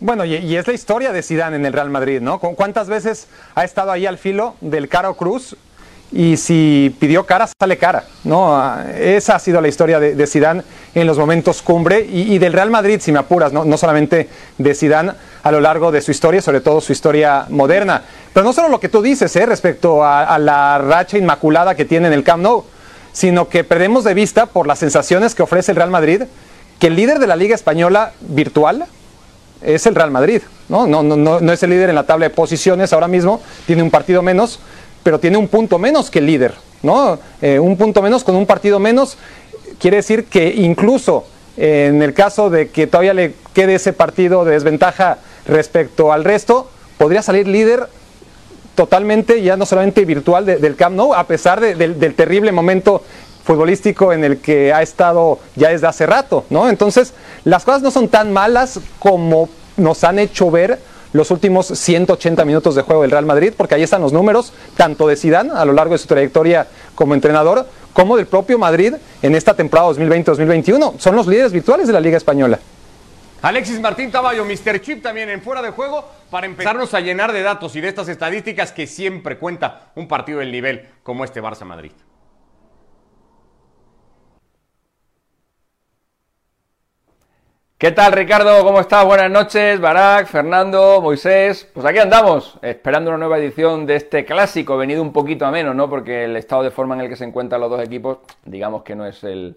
Bueno, 0.00 0.24
y, 0.24 0.56
es 0.56 0.66
la 0.66 0.72
historia 0.72 1.12
de 1.12 1.22
Zidane 1.22 1.56
en 1.56 1.64
el 1.64 1.72
Real 1.72 1.88
Madrid, 1.88 2.20
¿no? 2.20 2.38
¿Cuántas 2.38 2.88
veces 2.88 3.28
ha 3.54 3.64
estado 3.64 3.92
ahí 3.92 4.06
al 4.06 4.18
filo 4.18 4.54
del 4.60 4.88
caro 4.88 5.14
cruz? 5.14 5.56
Y 6.12 6.36
si 6.36 6.94
pidió 7.00 7.24
cara, 7.24 7.48
sale 7.58 7.78
cara, 7.78 8.04
¿no? 8.24 8.54
Ah, 8.54 8.84
esa 8.98 9.36
ha 9.36 9.38
sido 9.38 9.60
la 9.60 9.68
historia 9.68 9.98
de, 9.98 10.14
de 10.14 10.26
Zidane 10.26 10.62
en 10.94 11.06
los 11.06 11.16
momentos 11.16 11.62
cumbre 11.62 12.00
y, 12.00 12.38
del 12.38 12.52
Real 12.52 12.70
Madrid, 12.70 13.00
si 13.00 13.12
me 13.12 13.18
apuras, 13.18 13.52
¿no? 13.52 13.64
no 13.64 13.76
solamente 13.76 14.28
de 14.58 14.74
Zidane 14.74 15.12
a 15.44 15.52
lo 15.52 15.60
largo 15.60 15.92
de 15.92 16.00
su 16.00 16.10
historia, 16.10 16.40
sobre 16.40 16.62
todo 16.62 16.80
su 16.80 16.92
historia 16.92 17.44
moderna. 17.50 18.02
Pero 18.32 18.44
no 18.44 18.52
solo 18.54 18.70
lo 18.70 18.80
que 18.80 18.88
tú 18.88 19.02
dices, 19.02 19.36
¿eh? 19.36 19.44
Respecto 19.44 20.02
a, 20.02 20.38
la 20.38 20.78
racha 20.78 21.18
inmaculada 21.18 21.74
que 21.74 21.84
tiene 21.84 22.06
en 22.06 22.14
el 22.14 22.24
Camp 22.24 22.42
Nou, 22.42 22.64
sino 23.12 23.48
que 23.48 23.62
perdemos 23.62 24.04
de 24.04 24.14
vista 24.14 24.46
por 24.46 24.66
las 24.66 24.78
sensaciones 24.78 25.34
que 25.34 25.42
ofrece 25.42 25.72
el 25.72 25.76
Real 25.76 25.90
Madrid, 25.90 26.22
que 26.78 26.86
el 26.86 26.96
líder 26.96 27.18
de 27.18 27.26
la 27.26 27.36
Liga 27.36 27.54
Española 27.54 28.12
virtual, 28.20 28.86
es 29.60 29.84
el 29.86 29.94
Real 29.94 30.10
Madrid. 30.10 30.40
¿no? 30.70 30.86
No, 30.86 31.02
no, 31.02 31.16
no, 31.16 31.52
es 31.52 31.62
el 31.62 31.70
líder 31.70 31.90
en 31.90 31.94
la 31.94 32.04
tabla 32.04 32.26
de 32.28 32.34
posiciones 32.34 32.94
ahora 32.94 33.06
mismo, 33.06 33.42
tiene 33.66 33.82
un 33.82 33.90
partido 33.90 34.22
menos, 34.22 34.60
pero 35.02 35.20
tiene 35.20 35.36
un 35.36 35.48
punto 35.48 35.78
menos 35.78 36.10
que 36.10 36.20
el 36.20 36.26
líder. 36.26 36.54
¿no? 36.82 37.18
Eh, 37.42 37.58
un 37.58 37.76
punto 37.76 38.00
menos 38.00 38.24
con 38.24 38.34
un 38.34 38.46
partido 38.46 38.78
menos 38.78 39.18
quiere 39.78 39.98
decir 39.98 40.24
que 40.24 40.48
incluso 40.48 41.26
en 41.56 42.02
el 42.02 42.14
caso 42.14 42.50
de 42.50 42.68
que 42.68 42.86
todavía 42.86 43.14
le 43.14 43.34
quede 43.52 43.76
ese 43.76 43.92
partido 43.92 44.44
de 44.44 44.52
desventaja 44.52 45.18
respecto 45.46 46.12
al 46.12 46.24
resto, 46.24 46.70
podría 46.98 47.22
salir 47.22 47.48
líder 47.48 47.88
totalmente, 48.74 49.42
ya 49.42 49.56
no 49.56 49.66
solamente 49.66 50.04
virtual 50.04 50.44
del 50.44 50.76
Camp 50.76 50.96
Nou, 50.96 51.14
a 51.14 51.24
pesar 51.24 51.60
del 51.60 52.14
terrible 52.14 52.52
momento 52.52 53.02
futbolístico 53.44 54.12
en 54.12 54.24
el 54.24 54.38
que 54.38 54.72
ha 54.72 54.82
estado 54.82 55.38
ya 55.54 55.68
desde 55.68 55.86
hace 55.86 56.06
rato, 56.06 56.44
¿no? 56.50 56.68
Entonces, 56.68 57.12
las 57.44 57.64
cosas 57.64 57.82
no 57.82 57.90
son 57.90 58.08
tan 58.08 58.32
malas 58.32 58.80
como 58.98 59.48
nos 59.76 60.02
han 60.02 60.18
hecho 60.18 60.50
ver 60.50 60.80
los 61.12 61.30
últimos 61.30 61.66
180 61.66 62.44
minutos 62.44 62.74
de 62.74 62.82
juego 62.82 63.02
del 63.02 63.12
Real 63.12 63.26
Madrid, 63.26 63.52
porque 63.56 63.76
ahí 63.76 63.82
están 63.82 64.02
los 64.02 64.12
números, 64.12 64.52
tanto 64.76 65.06
de 65.06 65.14
Zidane 65.14 65.52
a 65.54 65.64
lo 65.64 65.72
largo 65.72 65.92
de 65.92 65.98
su 65.98 66.08
trayectoria 66.08 66.66
como 66.96 67.14
entrenador, 67.14 67.66
como 67.92 68.16
del 68.16 68.26
propio 68.26 68.58
Madrid 68.58 68.94
en 69.22 69.34
esta 69.36 69.54
temporada 69.54 69.90
2020-2021. 69.90 70.98
Son 70.98 71.14
los 71.14 71.28
líderes 71.28 71.52
virtuales 71.52 71.86
de 71.86 71.92
la 71.92 72.00
Liga 72.00 72.16
Española. 72.16 72.58
Alexis 73.44 73.78
Martín 73.78 74.10
Taballo, 74.10 74.42
Mr. 74.46 74.80
Chip 74.80 75.02
también 75.02 75.28
en 75.28 75.42
fuera 75.42 75.60
de 75.60 75.68
juego, 75.68 76.02
para 76.30 76.46
empezarnos 76.46 76.94
a 76.94 77.00
llenar 77.00 77.30
de 77.30 77.42
datos 77.42 77.76
y 77.76 77.82
de 77.82 77.88
estas 77.88 78.08
estadísticas 78.08 78.72
que 78.72 78.86
siempre 78.86 79.36
cuenta 79.36 79.92
un 79.96 80.08
partido 80.08 80.38
del 80.38 80.50
nivel 80.50 80.88
como 81.02 81.24
este 81.24 81.42
Barça 81.42 81.66
Madrid. 81.66 81.92
¿Qué 87.76 87.92
tal 87.92 88.12
Ricardo? 88.12 88.64
¿Cómo 88.64 88.80
estás? 88.80 89.04
Buenas 89.04 89.30
noches, 89.30 89.78
Barak, 89.78 90.26
Fernando, 90.26 91.02
Moisés. 91.02 91.70
Pues 91.74 91.84
aquí 91.84 91.98
andamos, 91.98 92.58
esperando 92.62 93.10
una 93.10 93.18
nueva 93.18 93.36
edición 93.36 93.84
de 93.84 93.96
este 93.96 94.24
clásico, 94.24 94.78
venido 94.78 95.02
un 95.02 95.12
poquito 95.12 95.44
a 95.44 95.50
menos, 95.50 95.76
¿no? 95.76 95.90
Porque 95.90 96.24
el 96.24 96.34
estado 96.38 96.62
de 96.62 96.70
forma 96.70 96.94
en 96.94 97.02
el 97.02 97.08
que 97.10 97.16
se 97.16 97.24
encuentran 97.24 97.60
los 97.60 97.68
dos 97.68 97.82
equipos, 97.82 98.20
digamos 98.46 98.84
que 98.84 98.94
no 98.94 99.04
es 99.04 99.22
el, 99.22 99.54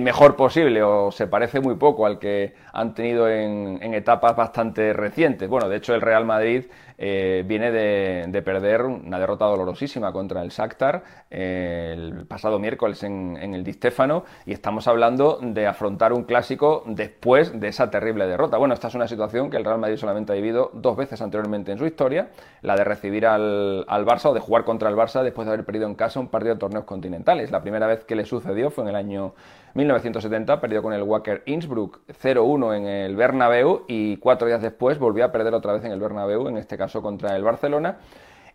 mejor 0.00 0.36
posible 0.36 0.82
o 0.82 1.10
se 1.10 1.26
parece 1.26 1.60
muy 1.60 1.76
poco 1.76 2.06
al 2.06 2.18
que 2.18 2.54
han 2.72 2.94
tenido 2.94 3.28
en, 3.28 3.78
en 3.82 3.94
etapas 3.94 4.36
bastante 4.36 4.92
recientes. 4.92 5.48
Bueno, 5.48 5.68
de 5.68 5.76
hecho 5.76 5.94
el 5.94 6.00
Real 6.00 6.24
Madrid 6.24 6.64
eh, 7.00 7.44
viene 7.46 7.70
de, 7.70 8.42
perder 8.42 8.82
una 8.82 9.20
derrota 9.20 9.44
dolorosísima 9.44 10.12
contra 10.12 10.42
el 10.42 10.48
Shakhtar 10.48 11.04
eh, 11.30 11.94
el 11.96 12.26
pasado 12.26 12.58
miércoles 12.58 13.04
en, 13.04 13.36
el 13.36 13.62
Di 13.62 13.72
Stefano 13.74 14.24
y 14.44 14.52
estamos 14.52 14.88
hablando 14.88 15.38
de 15.40 15.68
afrontar 15.68 16.12
un 16.12 16.24
clásico 16.24 16.82
después 16.86 17.58
de 17.58 17.68
esa 17.68 17.88
terrible 17.88 18.26
derrota. 18.26 18.56
Bueno, 18.58 18.74
esta 18.74 18.88
es 18.88 18.96
una 18.96 19.06
situación 19.06 19.48
que 19.48 19.56
el 19.56 19.64
Real 19.64 19.78
Madrid 19.78 19.96
solamente 19.96 20.32
ha 20.32 20.34
vivido 20.34 20.72
dos 20.74 20.96
veces 20.96 21.22
anteriormente 21.22 21.70
en 21.70 21.78
su 21.78 21.86
historia, 21.86 22.30
la 22.62 22.74
de 22.74 22.82
recibir 22.82 23.26
al, 23.26 23.84
al 23.86 24.04
Barça 24.04 24.30
o 24.30 24.34
de 24.34 24.40
jugar 24.40 24.64
contra 24.64 24.88
el 24.88 24.96
Barça 24.96 25.22
después 25.22 25.46
de 25.46 25.52
haber 25.52 25.64
perdido 25.64 25.86
en 25.86 25.94
casa 25.94 26.18
un 26.18 26.28
partido 26.28 26.54
de 26.54 26.58
torneos 26.58 26.84
continentales. 26.84 27.52
La 27.52 27.62
primera 27.62 27.86
vez 27.86 28.02
que 28.04 28.16
le 28.16 28.24
sucedió 28.24 28.70
fue 28.70 28.82
en 28.82 28.90
el 28.90 28.96
año 28.96 29.34
1970, 29.74 30.60
perdió 30.60 30.82
con 30.82 30.92
el 30.92 31.02
Wacker 31.02 31.42
Innsbruck 31.46 32.00
0-1 32.22 32.76
en 32.76 32.86
el 32.86 33.16
Bernabéu 33.16 33.84
y 33.88 34.16
cuatro 34.16 34.46
días 34.48 34.62
después 34.62 34.98
volvió 34.98 35.24
a 35.24 35.32
perder 35.32 35.54
otra 35.54 35.72
vez 35.72 35.84
en 35.84 35.92
el 35.92 36.00
Bernabéu, 36.00 36.48
en 36.48 36.56
este 36.56 36.76
caso 36.76 37.02
contra 37.02 37.36
el 37.36 37.42
Barcelona. 37.42 37.98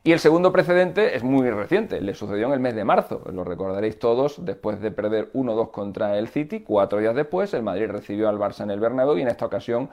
Y 0.05 0.11
el 0.11 0.19
segundo 0.19 0.51
precedente 0.51 1.15
es 1.15 1.23
muy 1.23 1.49
reciente, 1.49 2.01
le 2.01 2.13
sucedió 2.13 2.47
en 2.47 2.51
el 2.51 2.59
mes 2.59 2.75
de 2.75 2.83
marzo, 2.83 3.21
lo 3.31 3.45
recordaréis 3.45 3.97
todos, 3.99 4.43
después 4.43 4.81
de 4.81 4.91
perder 4.91 5.31
1-2 5.31 5.71
contra 5.71 6.17
el 6.17 6.27
City, 6.27 6.59
cuatro 6.59 6.99
días 6.99 7.15
después 7.15 7.53
el 7.53 7.63
Madrid 7.63 7.87
recibió 7.87 8.27
al 8.27 8.37
Barça 8.37 8.63
en 8.63 8.71
el 8.71 8.81
Bernabéu 8.81 9.17
y 9.17 9.21
en 9.21 9.29
esta 9.29 9.45
ocasión 9.45 9.89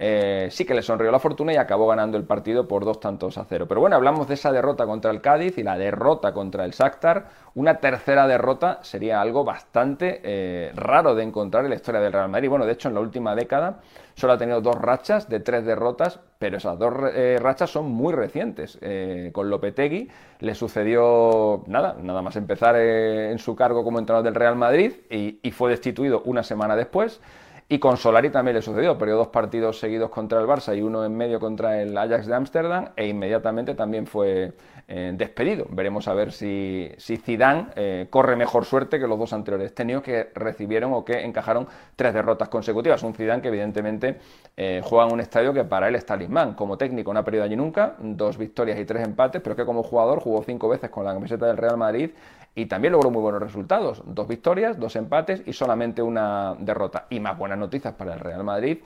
eh, 0.00 0.48
sí 0.50 0.64
que 0.64 0.74
le 0.74 0.82
sonrió 0.82 1.12
la 1.12 1.20
fortuna 1.20 1.52
y 1.52 1.58
acabó 1.58 1.86
ganando 1.86 2.18
el 2.18 2.24
partido 2.24 2.66
por 2.66 2.84
dos 2.84 2.98
tantos 2.98 3.38
a 3.38 3.44
cero. 3.44 3.66
Pero 3.68 3.80
bueno, 3.80 3.94
hablamos 3.94 4.26
de 4.26 4.34
esa 4.34 4.50
derrota 4.50 4.84
contra 4.84 5.12
el 5.12 5.20
Cádiz 5.20 5.56
y 5.56 5.62
la 5.62 5.78
derrota 5.78 6.34
contra 6.34 6.64
el 6.64 6.72
Shakhtar, 6.72 7.28
una 7.54 7.78
tercera 7.78 8.26
derrota 8.26 8.78
sería 8.82 9.20
algo 9.20 9.44
bastante 9.44 10.20
eh, 10.24 10.72
raro 10.74 11.14
de 11.14 11.22
encontrar 11.22 11.64
en 11.64 11.70
la 11.70 11.76
historia 11.76 12.00
del 12.00 12.12
Real 12.12 12.28
Madrid. 12.28 12.48
Bueno, 12.48 12.66
de 12.66 12.72
hecho 12.72 12.88
en 12.88 12.94
la 12.94 13.00
última 13.00 13.34
década 13.34 13.80
Solo 14.14 14.34
ha 14.34 14.38
tenido 14.38 14.60
dos 14.60 14.76
rachas 14.76 15.28
de 15.28 15.40
tres 15.40 15.64
derrotas, 15.64 16.20
pero 16.38 16.58
esas 16.58 16.78
dos 16.78 16.92
eh, 17.14 17.38
rachas 17.40 17.70
son 17.70 17.90
muy 17.90 18.12
recientes. 18.12 18.78
Eh, 18.82 19.30
con 19.32 19.48
Lopetegui 19.48 20.08
le 20.40 20.54
sucedió 20.54 21.64
nada, 21.66 21.96
nada 22.00 22.20
más 22.20 22.36
empezar 22.36 22.76
en 22.76 23.38
su 23.38 23.56
cargo 23.56 23.84
como 23.84 23.98
entrenador 23.98 24.24
del 24.24 24.34
Real 24.34 24.56
Madrid 24.56 24.92
y, 25.10 25.50
fue 25.52 25.70
destituido 25.70 26.22
una 26.24 26.42
semana 26.42 26.76
después. 26.76 27.20
Y 27.68 27.78
con 27.78 27.96
Solari 27.96 28.30
también 28.30 28.56
le 28.56 28.62
sucedió, 28.62 28.98
perdió 28.98 29.16
dos 29.16 29.28
partidos 29.28 29.78
seguidos 29.78 30.10
contra 30.10 30.40
el 30.40 30.46
Barça 30.46 30.76
y 30.76 30.82
uno 30.82 31.04
en 31.04 31.16
medio 31.16 31.40
contra 31.40 31.80
el 31.80 31.96
Ajax 31.96 32.26
de 32.26 32.34
Ámsterdam 32.34 32.88
e 32.96 33.06
inmediatamente 33.06 33.74
también 33.74 34.06
fue 34.06 34.52
eh, 34.88 35.12
despedido. 35.14 35.66
Veremos 35.70 36.06
a 36.08 36.12
ver 36.12 36.32
si, 36.32 36.90
si 36.98 37.16
Zidane 37.16 37.68
eh, 37.76 38.06
corre 38.10 38.36
mejor 38.36 38.66
suerte 38.66 38.98
que 38.98 39.06
los 39.06 39.18
dos 39.18 39.32
anteriores 39.32 39.74
técnicos 39.74 40.02
que 40.02 40.30
recibieron 40.34 40.92
o 40.92 41.04
que 41.04 41.24
encajaron 41.24 41.66
tres 41.96 42.12
derrotas 42.12 42.48
consecutivas. 42.48 43.02
Un 43.02 43.14
Zidane 43.14 43.40
que 43.40 43.48
evidentemente 43.48 44.18
eh, 44.56 44.82
juega 44.84 45.06
en 45.06 45.12
un 45.14 45.20
estadio 45.20 45.54
que 45.54 45.64
para 45.64 45.88
él 45.88 45.94
es 45.94 46.04
talismán. 46.04 46.54
Como 46.54 46.76
técnico 46.76 47.14
no 47.14 47.20
ha 47.20 47.24
perdido 47.24 47.44
allí 47.44 47.56
nunca, 47.56 47.94
dos 48.00 48.36
victorias 48.36 48.78
y 48.78 48.84
tres 48.84 49.02
empates, 49.02 49.40
pero 49.40 49.56
que 49.56 49.64
como 49.64 49.82
jugador 49.82 50.20
jugó 50.20 50.42
cinco 50.42 50.68
veces 50.68 50.90
con 50.90 51.04
la 51.04 51.14
camiseta 51.14 51.46
del 51.46 51.56
Real 51.56 51.78
Madrid 51.78 52.10
y 52.54 52.66
también 52.66 52.92
logró 52.92 53.10
muy 53.10 53.22
buenos 53.22 53.42
resultados. 53.42 54.02
Dos 54.06 54.28
victorias, 54.28 54.78
dos 54.78 54.96
empates 54.96 55.42
y 55.46 55.52
solamente 55.52 56.02
una 56.02 56.54
derrota. 56.58 57.06
Y 57.10 57.20
más 57.20 57.38
buenas 57.38 57.58
noticias 57.58 57.94
para 57.94 58.14
el 58.14 58.20
Real 58.20 58.44
Madrid 58.44 58.78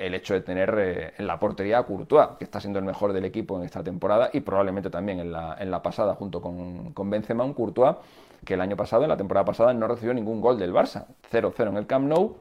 el 0.00 0.14
hecho 0.14 0.32
de 0.32 0.40
tener 0.40 0.74
eh, 0.78 1.12
en 1.18 1.26
la 1.26 1.38
portería 1.38 1.78
a 1.78 1.82
Courtois, 1.82 2.30
que 2.38 2.44
está 2.44 2.58
siendo 2.58 2.78
el 2.78 2.86
mejor 2.86 3.12
del 3.12 3.26
equipo 3.26 3.58
en 3.58 3.64
esta 3.64 3.82
temporada 3.84 4.30
y 4.32 4.40
probablemente 4.40 4.88
también 4.88 5.20
en 5.20 5.30
la, 5.30 5.56
en 5.60 5.70
la 5.70 5.82
pasada 5.82 6.14
junto 6.14 6.40
con, 6.40 6.94
con 6.94 7.10
Benzema, 7.10 7.44
un 7.44 7.52
Courtois 7.52 7.96
que 8.44 8.54
el 8.54 8.62
año 8.62 8.76
pasado, 8.76 9.02
en 9.02 9.10
la 9.10 9.18
temporada 9.18 9.44
pasada, 9.44 9.74
no 9.74 9.86
recibió 9.86 10.14
ningún 10.14 10.40
gol 10.40 10.58
del 10.58 10.72
Barça. 10.72 11.04
0-0 11.30 11.68
en 11.68 11.76
el 11.76 11.86
Camp 11.86 12.08
Nou 12.08 12.36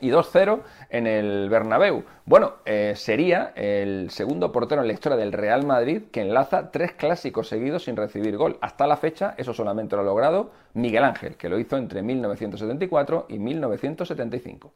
y 0.00 0.10
2-0 0.10 0.60
en 0.90 1.06
el 1.06 1.48
Bernabéu. 1.48 2.04
Bueno, 2.26 2.54
eh, 2.64 2.94
sería 2.96 3.52
el 3.54 4.10
segundo 4.10 4.50
portero 4.50 4.82
en 4.82 4.88
la 4.88 4.92
historia 4.92 5.16
del 5.16 5.32
Real 5.32 5.64
Madrid 5.64 6.02
que 6.10 6.22
enlaza 6.22 6.70
tres 6.70 6.92
clásicos 6.92 7.48
seguidos 7.48 7.84
sin 7.84 7.96
recibir 7.96 8.36
gol. 8.36 8.58
Hasta 8.60 8.86
la 8.86 8.96
fecha, 8.96 9.34
eso 9.36 9.54
solamente 9.54 9.94
lo 9.96 10.02
ha 10.02 10.04
logrado 10.04 10.50
Miguel 10.74 11.04
Ángel, 11.04 11.36
que 11.36 11.48
lo 11.48 11.58
hizo 11.58 11.76
entre 11.76 12.02
1974 12.02 13.26
y 13.28 13.38
1975. 13.38 14.72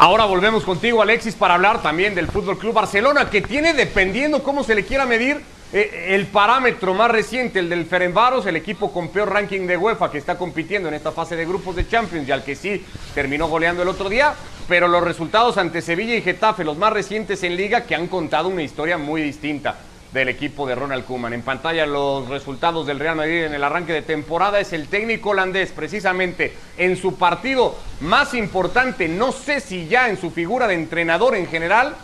Ahora 0.00 0.26
volvemos 0.26 0.62
contigo, 0.62 1.02
Alexis, 1.02 1.34
para 1.34 1.54
hablar 1.54 1.82
también 1.82 2.14
del 2.14 2.28
Fútbol 2.28 2.56
Club 2.56 2.72
Barcelona, 2.72 3.28
que 3.28 3.42
tiene, 3.42 3.74
dependiendo 3.74 4.44
cómo 4.44 4.62
se 4.62 4.76
le 4.76 4.84
quiera 4.84 5.06
medir, 5.06 5.42
eh, 5.72 6.10
el 6.10 6.28
parámetro 6.28 6.94
más 6.94 7.10
reciente, 7.10 7.58
el 7.58 7.68
del 7.68 7.84
Ferenbaros, 7.84 8.46
el 8.46 8.54
equipo 8.54 8.92
con 8.92 9.08
peor 9.08 9.32
ranking 9.32 9.66
de 9.66 9.76
UEFA 9.76 10.08
que 10.12 10.18
está 10.18 10.38
compitiendo 10.38 10.86
en 10.86 10.94
esta 10.94 11.10
fase 11.10 11.34
de 11.34 11.44
grupos 11.44 11.74
de 11.74 11.88
Champions 11.88 12.28
y 12.28 12.30
al 12.30 12.44
que 12.44 12.54
sí 12.54 12.86
terminó 13.12 13.48
goleando 13.48 13.82
el 13.82 13.88
otro 13.88 14.08
día, 14.08 14.34
pero 14.68 14.86
los 14.86 15.02
resultados 15.02 15.58
ante 15.58 15.82
Sevilla 15.82 16.14
y 16.14 16.22
Getafe, 16.22 16.62
los 16.62 16.78
más 16.78 16.92
recientes 16.92 17.42
en 17.42 17.56
liga, 17.56 17.82
que 17.82 17.96
han 17.96 18.06
contado 18.06 18.48
una 18.48 18.62
historia 18.62 18.98
muy 18.98 19.20
distinta. 19.20 19.78
Del 20.12 20.28
equipo 20.28 20.66
de 20.66 20.74
Ronald 20.74 21.04
Koeman. 21.04 21.32
En 21.32 21.42
pantalla 21.42 21.86
los 21.86 22.28
resultados 22.28 22.86
del 22.86 22.98
Real 22.98 23.16
Madrid 23.16 23.44
en 23.44 23.54
el 23.54 23.64
arranque 23.64 23.92
de 23.92 24.02
temporada 24.02 24.60
es 24.60 24.72
el 24.72 24.88
técnico 24.88 25.30
holandés 25.30 25.72
precisamente 25.72 26.52
en 26.76 26.96
su 26.96 27.16
partido 27.16 27.78
más 28.00 28.34
importante, 28.34 29.08
no 29.08 29.32
sé 29.32 29.60
si 29.60 29.86
ya 29.86 30.08
en 30.08 30.18
su 30.18 30.30
figura 30.30 30.66
de 30.66 30.74
entrenador 30.74 31.34
en 31.34 31.46
general, 31.46 31.96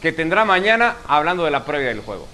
que 0.00 0.12
tendrá 0.12 0.44
mañana 0.44 0.96
hablando 1.06 1.44
de 1.44 1.50
la 1.50 1.64
previa 1.64 1.88
del 1.88 2.00
juego. 2.00 2.28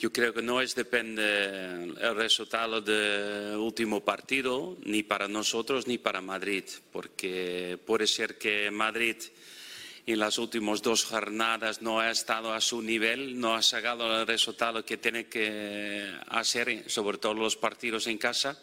Yo 0.00 0.10
creo 0.10 0.32
que 0.32 0.40
no 0.40 0.62
es 0.62 0.74
depende 0.74 1.92
el 2.00 2.16
resultado 2.16 2.80
del 2.80 3.56
último 3.58 4.00
partido, 4.00 4.78
ni 4.86 5.02
para 5.02 5.28
nosotros 5.28 5.86
ni 5.86 5.98
para 5.98 6.22
Madrid, 6.22 6.64
porque 6.90 7.78
puede 7.86 8.06
ser 8.06 8.38
que 8.38 8.70
Madrid 8.70 9.16
en 10.12 10.18
las 10.18 10.38
últimas 10.38 10.82
dos 10.82 11.04
jornadas 11.04 11.82
no 11.82 12.00
ha 12.00 12.10
estado 12.10 12.52
a 12.52 12.60
su 12.60 12.82
nivel, 12.82 13.38
no 13.38 13.54
ha 13.54 13.62
sacado 13.62 14.20
el 14.20 14.26
resultado 14.26 14.84
que 14.84 14.96
tiene 14.96 15.26
que 15.26 16.10
hacer, 16.28 16.90
sobre 16.90 17.18
todo 17.18 17.34
los 17.34 17.56
partidos 17.56 18.06
en 18.06 18.18
casa. 18.18 18.60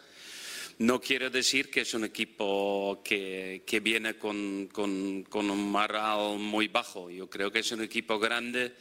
No 0.78 1.00
quiero 1.00 1.28
decir 1.30 1.70
que 1.70 1.80
es 1.80 1.94
un 1.94 2.04
equipo 2.04 3.02
que, 3.04 3.62
viene 3.82 4.16
con 4.16 4.68
un 4.76 5.70
moral 5.70 6.38
muy 6.38 6.68
bajo. 6.68 7.10
Yo 7.10 7.28
creo 7.28 7.50
que 7.50 7.60
es 7.60 7.72
un 7.72 7.82
equipo 7.82 8.18
grande 8.18 8.74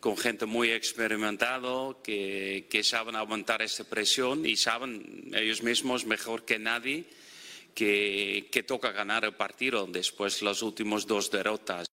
con 0.00 0.16
gente 0.16 0.46
muy 0.46 0.70
experimentado 0.70 2.00
que, 2.02 2.66
que 2.68 2.84
saben 2.84 3.16
aguantar 3.16 3.62
esta 3.62 3.84
presión 3.84 4.44
y 4.44 4.56
saben 4.56 5.30
ellos 5.34 5.62
mismos 5.62 6.04
mejor 6.04 6.44
que 6.44 6.58
nadie 6.58 7.06
que, 7.74 8.48
que 8.50 8.62
toca 8.62 8.90
ganar 8.92 9.24
el 9.24 9.34
partido 9.34 9.86
después 9.86 10.40
de 10.40 10.46
las 10.46 10.62
últimas 10.62 11.06
dos 11.06 11.30
derrotas. 11.30 11.86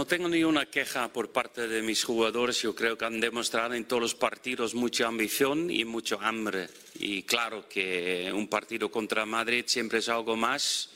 No 0.00 0.06
tengo 0.06 0.30
ni 0.30 0.42
una 0.42 0.64
queja 0.64 1.12
por 1.12 1.30
parte 1.30 1.68
de 1.68 1.82
mis 1.82 2.04
jugadores. 2.04 2.62
Yo 2.62 2.74
creo 2.74 2.96
que 2.96 3.04
han 3.04 3.20
demostrado 3.20 3.74
en 3.74 3.84
todos 3.84 4.00
los 4.00 4.14
partidos 4.14 4.74
mucha 4.74 5.06
ambición 5.06 5.70
y 5.70 5.84
mucho 5.84 6.18
hambre. 6.22 6.68
Y 6.94 7.24
claro 7.24 7.68
que 7.68 8.32
un 8.32 8.48
partido 8.48 8.90
contra 8.90 9.26
Madrid 9.26 9.64
siempre 9.66 9.98
es 9.98 10.08
algo 10.08 10.36
más 10.36 10.88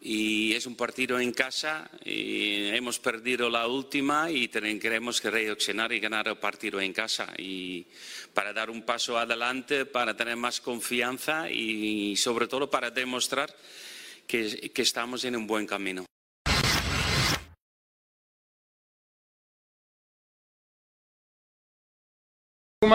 y 0.00 0.54
es 0.54 0.64
un 0.64 0.74
partido 0.74 1.20
en 1.20 1.32
casa 1.32 1.90
y 2.02 2.68
hemos 2.68 2.98
perdido 2.98 3.50
la 3.50 3.66
última 3.66 4.30
y 4.30 4.48
tenemos 4.48 5.20
que 5.20 5.30
reaccionar 5.30 5.92
y 5.92 6.00
ganar 6.00 6.26
el 6.28 6.38
partido 6.38 6.80
en 6.80 6.94
casa 6.94 7.34
y 7.36 7.86
para 8.32 8.54
dar 8.54 8.70
un 8.70 8.86
paso 8.86 9.18
adelante, 9.18 9.84
para 9.84 10.16
tener 10.16 10.36
más 10.36 10.62
confianza 10.62 11.50
y 11.50 12.16
sobre 12.16 12.48
todo 12.48 12.70
para 12.70 12.90
demostrar 12.90 13.54
que, 14.26 14.70
que 14.70 14.80
estamos 14.80 15.26
en 15.26 15.36
un 15.36 15.46
buen 15.46 15.66
camino. 15.66 16.09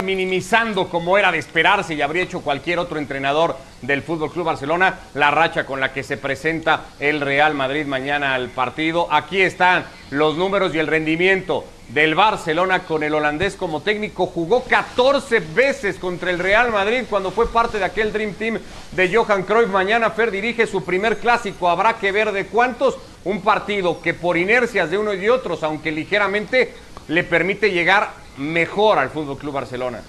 Minimizando 0.02 0.90
como 0.90 1.18
era 1.18 1.32
de 1.32 1.38
esperarse 1.38 1.94
y 1.94 2.02
habría 2.02 2.24
hecho 2.24 2.42
cualquier 2.42 2.80
otro 2.80 2.98
entrenador 2.98 3.58
del 3.82 4.02
Fútbol 4.02 4.32
Club 4.32 4.46
Barcelona 4.46 5.00
la 5.14 5.32
racha 5.32 5.66
con 5.66 5.80
la 5.80 5.94
que 5.94 6.04
se 6.04 6.18
presenta 6.18 6.86
el 7.00 7.22
Real 7.22 7.54
Madrid 7.54 7.86
mañana 7.86 8.34
al 8.34 8.50
partido. 8.50 9.08
Aquí 9.12 9.42
están 9.42 9.86
los 10.10 10.38
números 10.38 10.74
y 10.74 10.80
el 10.80 10.88
rendimiento 10.88 11.66
del 11.90 12.16
Barcelona 12.16 12.80
con 12.84 13.04
el 13.04 13.14
holandés 13.14 13.56
como 13.56 13.82
técnico. 13.82 14.26
Jugó 14.26 14.64
14 14.64 15.40
veces 15.40 15.98
contra 15.98 16.32
el 16.32 16.40
Real 16.40 16.72
Madrid 16.72 17.04
cuando 17.10 17.32
fue 17.32 17.48
parte 17.48 17.78
de 17.78 17.86
aquel 17.86 18.12
Dream 18.12 18.34
Team 18.34 18.60
de 18.92 19.16
Johan 19.16 19.44
Cruyff. 19.44 19.70
Mañana 19.70 20.10
Fer 20.12 20.32
dirige 20.32 20.68
su 20.68 20.84
primer 20.84 21.18
clásico. 21.18 21.70
Habrá 21.70 21.98
que 21.98 22.12
ver 22.12 22.32
de 22.32 22.48
cuántos. 22.48 22.98
Un 23.24 23.42
partido 23.42 24.02
que 24.02 24.14
por 24.14 24.38
inercias 24.38 24.92
de 24.92 25.00
unos 25.00 25.16
y 25.18 25.30
otros, 25.30 25.64
aunque 25.64 25.92
ligeramente, 25.92 26.74
le 27.08 27.24
permite 27.24 27.72
llegar 27.72 28.25
mejor 28.38 29.00
al 29.00 29.10
Fútbol 29.10 29.38
Club 29.38 29.54
Barcelona. 29.54 30.02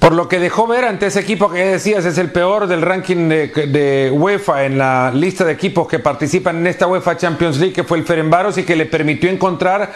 Por 0.00 0.14
lo 0.14 0.28
que 0.28 0.40
dejó 0.40 0.66
ver 0.66 0.86
ante 0.86 1.06
ese 1.06 1.20
equipo 1.20 1.50
que 1.50 1.62
decías 1.62 2.06
es 2.06 2.16
el 2.16 2.32
peor 2.32 2.66
del 2.66 2.80
ranking 2.80 3.28
de, 3.28 4.10
UEFA 4.10 4.64
en 4.64 4.78
la 4.78 5.12
lista 5.14 5.44
de 5.44 5.52
equipos 5.52 5.86
que 5.86 5.98
participan 5.98 6.56
en 6.56 6.68
esta 6.68 6.86
UEFA 6.86 7.18
Champions 7.18 7.58
League, 7.58 7.74
que 7.74 7.84
fue 7.84 7.98
el 7.98 8.04
Ferenbaros 8.04 8.56
y 8.56 8.62
que 8.62 8.76
le 8.76 8.86
permitió 8.86 9.28
encontrar 9.28 9.92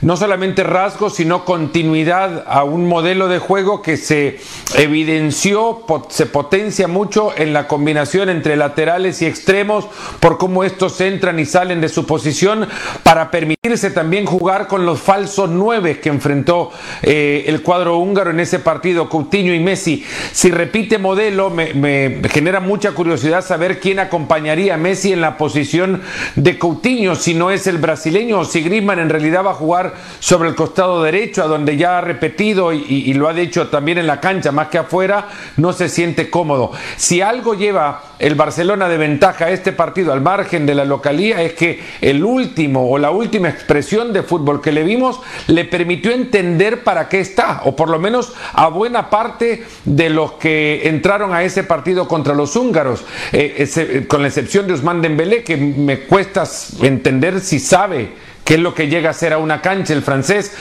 no 0.00 0.16
solamente 0.16 0.62
rasgos, 0.62 1.16
sino 1.16 1.44
continuidad 1.44 2.44
a 2.46 2.62
un 2.62 2.86
modelo 2.86 3.26
de 3.26 3.40
juego 3.40 3.82
que 3.82 3.96
se 3.96 4.38
evidenció, 4.76 5.84
se 6.08 6.26
potencia 6.26 6.86
mucho 6.86 7.32
en 7.36 7.52
la 7.52 7.66
combinación 7.66 8.28
entre 8.28 8.54
laterales 8.54 9.20
y 9.22 9.26
extremos, 9.26 9.88
por 10.20 10.38
cómo 10.38 10.62
estos 10.62 11.00
entran 11.00 11.40
y 11.40 11.46
salen 11.46 11.80
de 11.80 11.88
su 11.88 12.06
posición, 12.06 12.68
para 13.02 13.32
permitirse 13.32 13.90
también 13.90 14.24
jugar 14.24 14.68
con 14.68 14.86
los 14.86 15.00
falsos 15.00 15.50
nueve 15.50 15.98
que 15.98 16.10
enfrentó 16.10 16.70
eh, 17.02 17.42
el 17.48 17.62
cuadro 17.62 17.98
húngaro 17.98 18.30
en 18.30 18.38
ese 18.38 18.60
partido. 18.60 19.08
Coutinho 19.08 19.47
y 19.54 19.60
Messi. 19.60 20.04
Si 20.32 20.50
repite 20.50 20.98
modelo, 20.98 21.50
me, 21.50 22.20
genera 22.28 22.60
mucha 22.60 22.92
curiosidad 22.92 23.44
saber 23.44 23.80
quién 23.80 23.98
acompañaría 23.98 24.74
a 24.74 24.78
Messi 24.78 25.12
en 25.12 25.20
la 25.20 25.36
posición 25.36 26.02
de 26.36 26.58
Coutinho, 26.58 27.14
si 27.14 27.34
no 27.34 27.50
es 27.50 27.66
el 27.66 27.78
brasileño 27.78 28.40
o 28.40 28.44
si 28.44 28.62
Griezmann 28.62 28.98
en 28.98 29.10
realidad 29.10 29.44
va 29.44 29.52
a 29.52 29.54
jugar 29.54 29.94
sobre 30.20 30.48
el 30.48 30.54
costado 30.54 31.02
derecho, 31.02 31.42
a 31.42 31.46
donde 31.46 31.76
ya 31.76 31.98
ha 31.98 32.00
repetido 32.00 32.72
y, 32.72 32.84
y 32.88 33.14
lo 33.14 33.28
ha 33.28 33.34
dicho 33.34 33.68
también 33.68 33.98
en 33.98 34.06
la 34.06 34.20
cancha, 34.20 34.52
más 34.52 34.68
que 34.68 34.78
afuera, 34.78 35.28
no 35.56 35.72
se 35.72 35.88
siente 35.88 36.30
cómodo. 36.30 36.72
Si 36.96 37.20
algo 37.20 37.54
lleva 37.54 38.07
el 38.18 38.34
Barcelona 38.34 38.88
de 38.88 38.98
ventaja 38.98 39.46
a 39.46 39.50
este 39.50 39.72
partido 39.72 40.12
al 40.12 40.20
margen 40.20 40.66
de 40.66 40.74
la 40.74 40.84
localía 40.84 41.42
es 41.42 41.54
que 41.54 41.80
el 42.00 42.24
último 42.24 42.90
o 42.90 42.98
la 42.98 43.10
última 43.10 43.48
expresión 43.48 44.12
de 44.12 44.22
fútbol 44.22 44.60
que 44.60 44.72
le 44.72 44.82
vimos 44.82 45.20
le 45.46 45.64
permitió 45.64 46.10
entender 46.10 46.82
para 46.82 47.08
qué 47.08 47.20
está, 47.20 47.62
o 47.64 47.76
por 47.76 47.88
lo 47.88 47.98
menos 47.98 48.32
a 48.52 48.68
buena 48.68 49.10
parte 49.10 49.64
de 49.84 50.10
los 50.10 50.32
que 50.32 50.88
entraron 50.88 51.32
a 51.32 51.42
ese 51.42 51.64
partido 51.64 52.08
contra 52.08 52.34
los 52.34 52.56
húngaros, 52.56 53.04
eh, 53.32 53.68
eh, 53.76 54.06
con 54.08 54.22
la 54.22 54.28
excepción 54.28 54.66
de 54.66 54.74
Usman 54.74 55.02
Dembélé, 55.02 55.42
que 55.44 55.56
me 55.56 56.00
cuesta 56.00 56.44
entender 56.82 57.40
si 57.40 57.58
sabe 57.58 58.27
qué 58.48 58.54
es 58.54 58.60
lo 58.60 58.74
que 58.74 58.88
llega 58.88 59.10
a 59.10 59.12
ser 59.12 59.34
a 59.34 59.38
una 59.38 59.60
cancha 59.60 59.92
el 59.92 60.00
francés. 60.00 60.56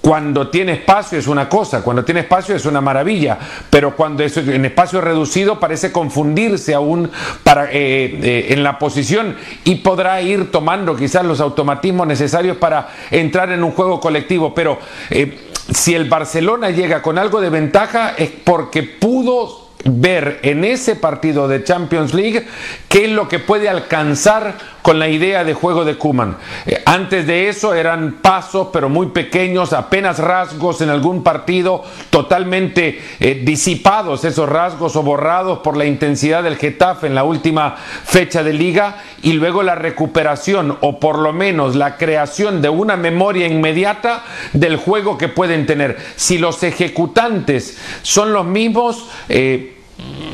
Cuando 0.00 0.50
tiene 0.50 0.74
espacio 0.74 1.18
es 1.18 1.26
una 1.26 1.48
cosa, 1.48 1.82
cuando 1.82 2.04
tiene 2.04 2.20
espacio 2.20 2.54
es 2.54 2.64
una 2.64 2.80
maravilla, 2.80 3.36
pero 3.70 3.96
cuando 3.96 4.22
es 4.22 4.36
en 4.36 4.64
espacio 4.64 5.00
reducido 5.00 5.58
parece 5.58 5.90
confundirse 5.90 6.74
aún 6.74 7.10
para, 7.42 7.72
eh, 7.72 8.20
eh, 8.22 8.46
en 8.50 8.62
la 8.62 8.78
posición 8.78 9.34
y 9.64 9.76
podrá 9.76 10.22
ir 10.22 10.52
tomando 10.52 10.94
quizás 10.94 11.24
los 11.24 11.40
automatismos 11.40 12.06
necesarios 12.06 12.56
para 12.58 12.90
entrar 13.10 13.50
en 13.50 13.64
un 13.64 13.72
juego 13.72 13.98
colectivo. 13.98 14.54
Pero 14.54 14.78
eh, 15.10 15.50
si 15.72 15.92
el 15.92 16.08
Barcelona 16.08 16.70
llega 16.70 17.02
con 17.02 17.18
algo 17.18 17.40
de 17.40 17.50
ventaja 17.50 18.14
es 18.16 18.30
porque 18.30 18.84
pudo 18.84 19.63
ver 19.84 20.40
en 20.42 20.64
ese 20.64 20.96
partido 20.96 21.48
de 21.48 21.62
Champions 21.62 22.14
League 22.14 22.46
qué 22.88 23.04
es 23.04 23.10
lo 23.10 23.28
que 23.28 23.38
puede 23.38 23.68
alcanzar 23.68 24.54
con 24.82 24.98
la 24.98 25.08
idea 25.08 25.44
de 25.44 25.54
juego 25.54 25.86
de 25.86 25.96
Kuman. 25.96 26.36
Eh, 26.66 26.82
antes 26.84 27.26
de 27.26 27.48
eso 27.48 27.72
eran 27.74 28.18
pasos, 28.20 28.68
pero 28.70 28.90
muy 28.90 29.06
pequeños, 29.06 29.72
apenas 29.72 30.18
rasgos 30.18 30.82
en 30.82 30.90
algún 30.90 31.22
partido, 31.22 31.82
totalmente 32.10 33.00
eh, 33.18 33.40
disipados 33.44 34.24
esos 34.24 34.46
rasgos 34.46 34.94
o 34.96 35.02
borrados 35.02 35.60
por 35.60 35.78
la 35.78 35.86
intensidad 35.86 36.42
del 36.42 36.56
Getafe 36.56 37.06
en 37.06 37.14
la 37.14 37.24
última 37.24 37.76
fecha 37.76 38.42
de 38.42 38.52
liga, 38.52 38.96
y 39.22 39.32
luego 39.32 39.62
la 39.62 39.74
recuperación 39.74 40.76
o 40.82 41.00
por 41.00 41.18
lo 41.18 41.32
menos 41.32 41.76
la 41.76 41.96
creación 41.96 42.60
de 42.60 42.68
una 42.68 42.96
memoria 42.96 43.46
inmediata 43.46 44.24
del 44.52 44.76
juego 44.76 45.16
que 45.16 45.28
pueden 45.28 45.64
tener. 45.64 45.96
Si 46.16 46.36
los 46.36 46.62
ejecutantes 46.62 47.78
son 48.02 48.34
los 48.34 48.44
mismos, 48.44 49.08
eh, 49.30 49.73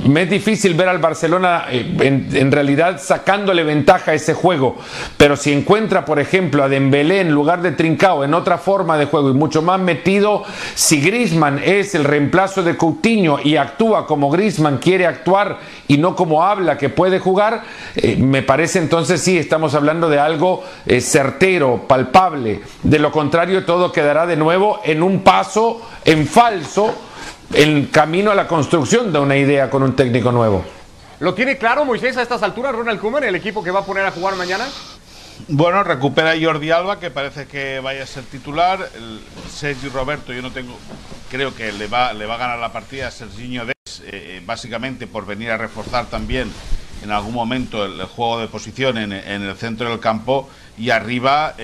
me 0.07 0.23
es 0.23 0.31
difícil 0.31 0.75
ver 0.75 0.89
al 0.89 0.99
Barcelona 0.99 1.67
eh, 1.71 1.97
en, 2.01 2.53
realidad 2.53 3.01
sacándole 3.01 3.63
ventaja 3.63 4.13
a 4.13 4.15
ese 4.15 4.35
juego, 4.35 4.77
pero 5.17 5.37
si 5.37 5.53
encuentra, 5.53 6.05
por 6.05 6.19
ejemplo, 6.19 6.65
a 6.65 6.69
Dembélé 6.69 7.21
en 7.21 7.31
lugar 7.31 7.61
de 7.61 7.73
Trincao 7.73 8.25
en 8.25 8.35
otra 8.35 8.59
forma 8.59 8.97
de 8.97 9.05
juego 9.05 9.31
y 9.31 9.35
mucho 9.35 9.63
más 9.63 9.79
metido, 9.79 10.43
si 10.75 11.01
Grisman 11.01 11.61
es 11.63 11.95
el 11.95 12.05
reemplazo 12.05 12.63
de 12.63 12.77
Coutinho 12.77 13.39
y 13.43 13.57
actúa 13.57 14.07
como 14.07 14.31
Grisman 14.31 14.79
quiere 14.79 15.07
actuar 15.07 15.59
y 15.87 15.99
no 15.99 16.17
como 16.17 16.43
habla 16.43 16.79
que 16.79 16.89
puede 16.89 17.19
jugar, 17.19 17.63
eh, 17.97 18.17
me 18.17 18.43
parece 18.43 18.79
entonces 18.79 19.21
sí 19.21 19.37
estamos 19.37 19.75
hablando 19.75 20.09
de 20.09 20.19
algo 20.19 20.65
eh, 20.87 21.01
certero, 21.01 21.85
palpable. 21.87 22.63
De 22.83 22.99
lo 22.99 23.13
contrario, 23.13 23.65
todo 23.65 23.93
quedará 23.93 24.27
de 24.27 24.37
nuevo 24.37 24.81
en 24.85 25.03
un 25.03 25.21
paso 25.21 25.83
en 26.05 26.27
falso 26.27 26.95
el 27.55 27.91
camino 27.91 28.31
a 28.31 28.35
la 28.35 28.47
construcción 28.47 29.13
de 29.13 29.19
una 29.19 29.37
idea 29.37 29.71
con 29.71 29.83
un 29.83 29.97
técnico 29.97 30.31
nuevo. 30.33 30.65
¿Lo 31.19 31.35
tiene 31.35 31.59
claro 31.59 31.85
Moisés 31.85 32.17
a 32.17 32.23
estas 32.23 32.43
alturas 32.43 32.75
Ronald 32.75 33.01
Koeman, 33.01 33.25
el 33.25 33.35
equipo 33.35 33.63
que 33.63 33.71
va 33.71 33.81
a 33.81 33.85
poner 33.85 34.07
a 34.07 34.11
jugar 34.11 34.37
mañana? 34.37 34.67
Bueno, 35.49 35.83
recupera 35.83 36.35
Jordi 36.41 36.71
Alba, 36.71 37.01
que 37.01 37.11
parece 37.11 37.47
que 37.47 37.81
vaya 37.81 38.05
a 38.05 38.07
ser 38.07 38.25
titular. 38.25 38.89
El 38.95 39.21
Sergio 39.51 39.91
Roberto, 39.91 40.33
yo 40.33 40.43
no 40.43 40.51
tengo, 40.51 40.77
creo 41.31 41.55
que 41.55 41.73
le 41.73 41.87
va, 41.89 42.13
le 42.13 42.27
va 42.27 42.35
a 42.35 42.39
ganar 42.39 42.59
la 42.59 42.73
partida 42.73 43.09
a 43.09 43.11
Serginho 43.11 43.65
Des, 43.67 44.01
eh, 44.01 44.11
eh, 44.13 44.43
básicamente 44.45 45.07
por 45.07 45.27
venir 45.27 45.51
a 45.51 45.57
reforzar 45.57 46.07
también 46.07 46.51
en 47.03 47.11
algún 47.11 47.35
momento 47.35 47.85
el, 47.85 48.03
juego 48.05 48.39
de 48.41 48.49
posición 48.49 48.99
en, 48.99 49.13
el 49.13 49.57
centro 49.57 49.89
del 49.89 50.01
campo 50.01 50.49
y 50.77 50.91
arriba 50.91 51.55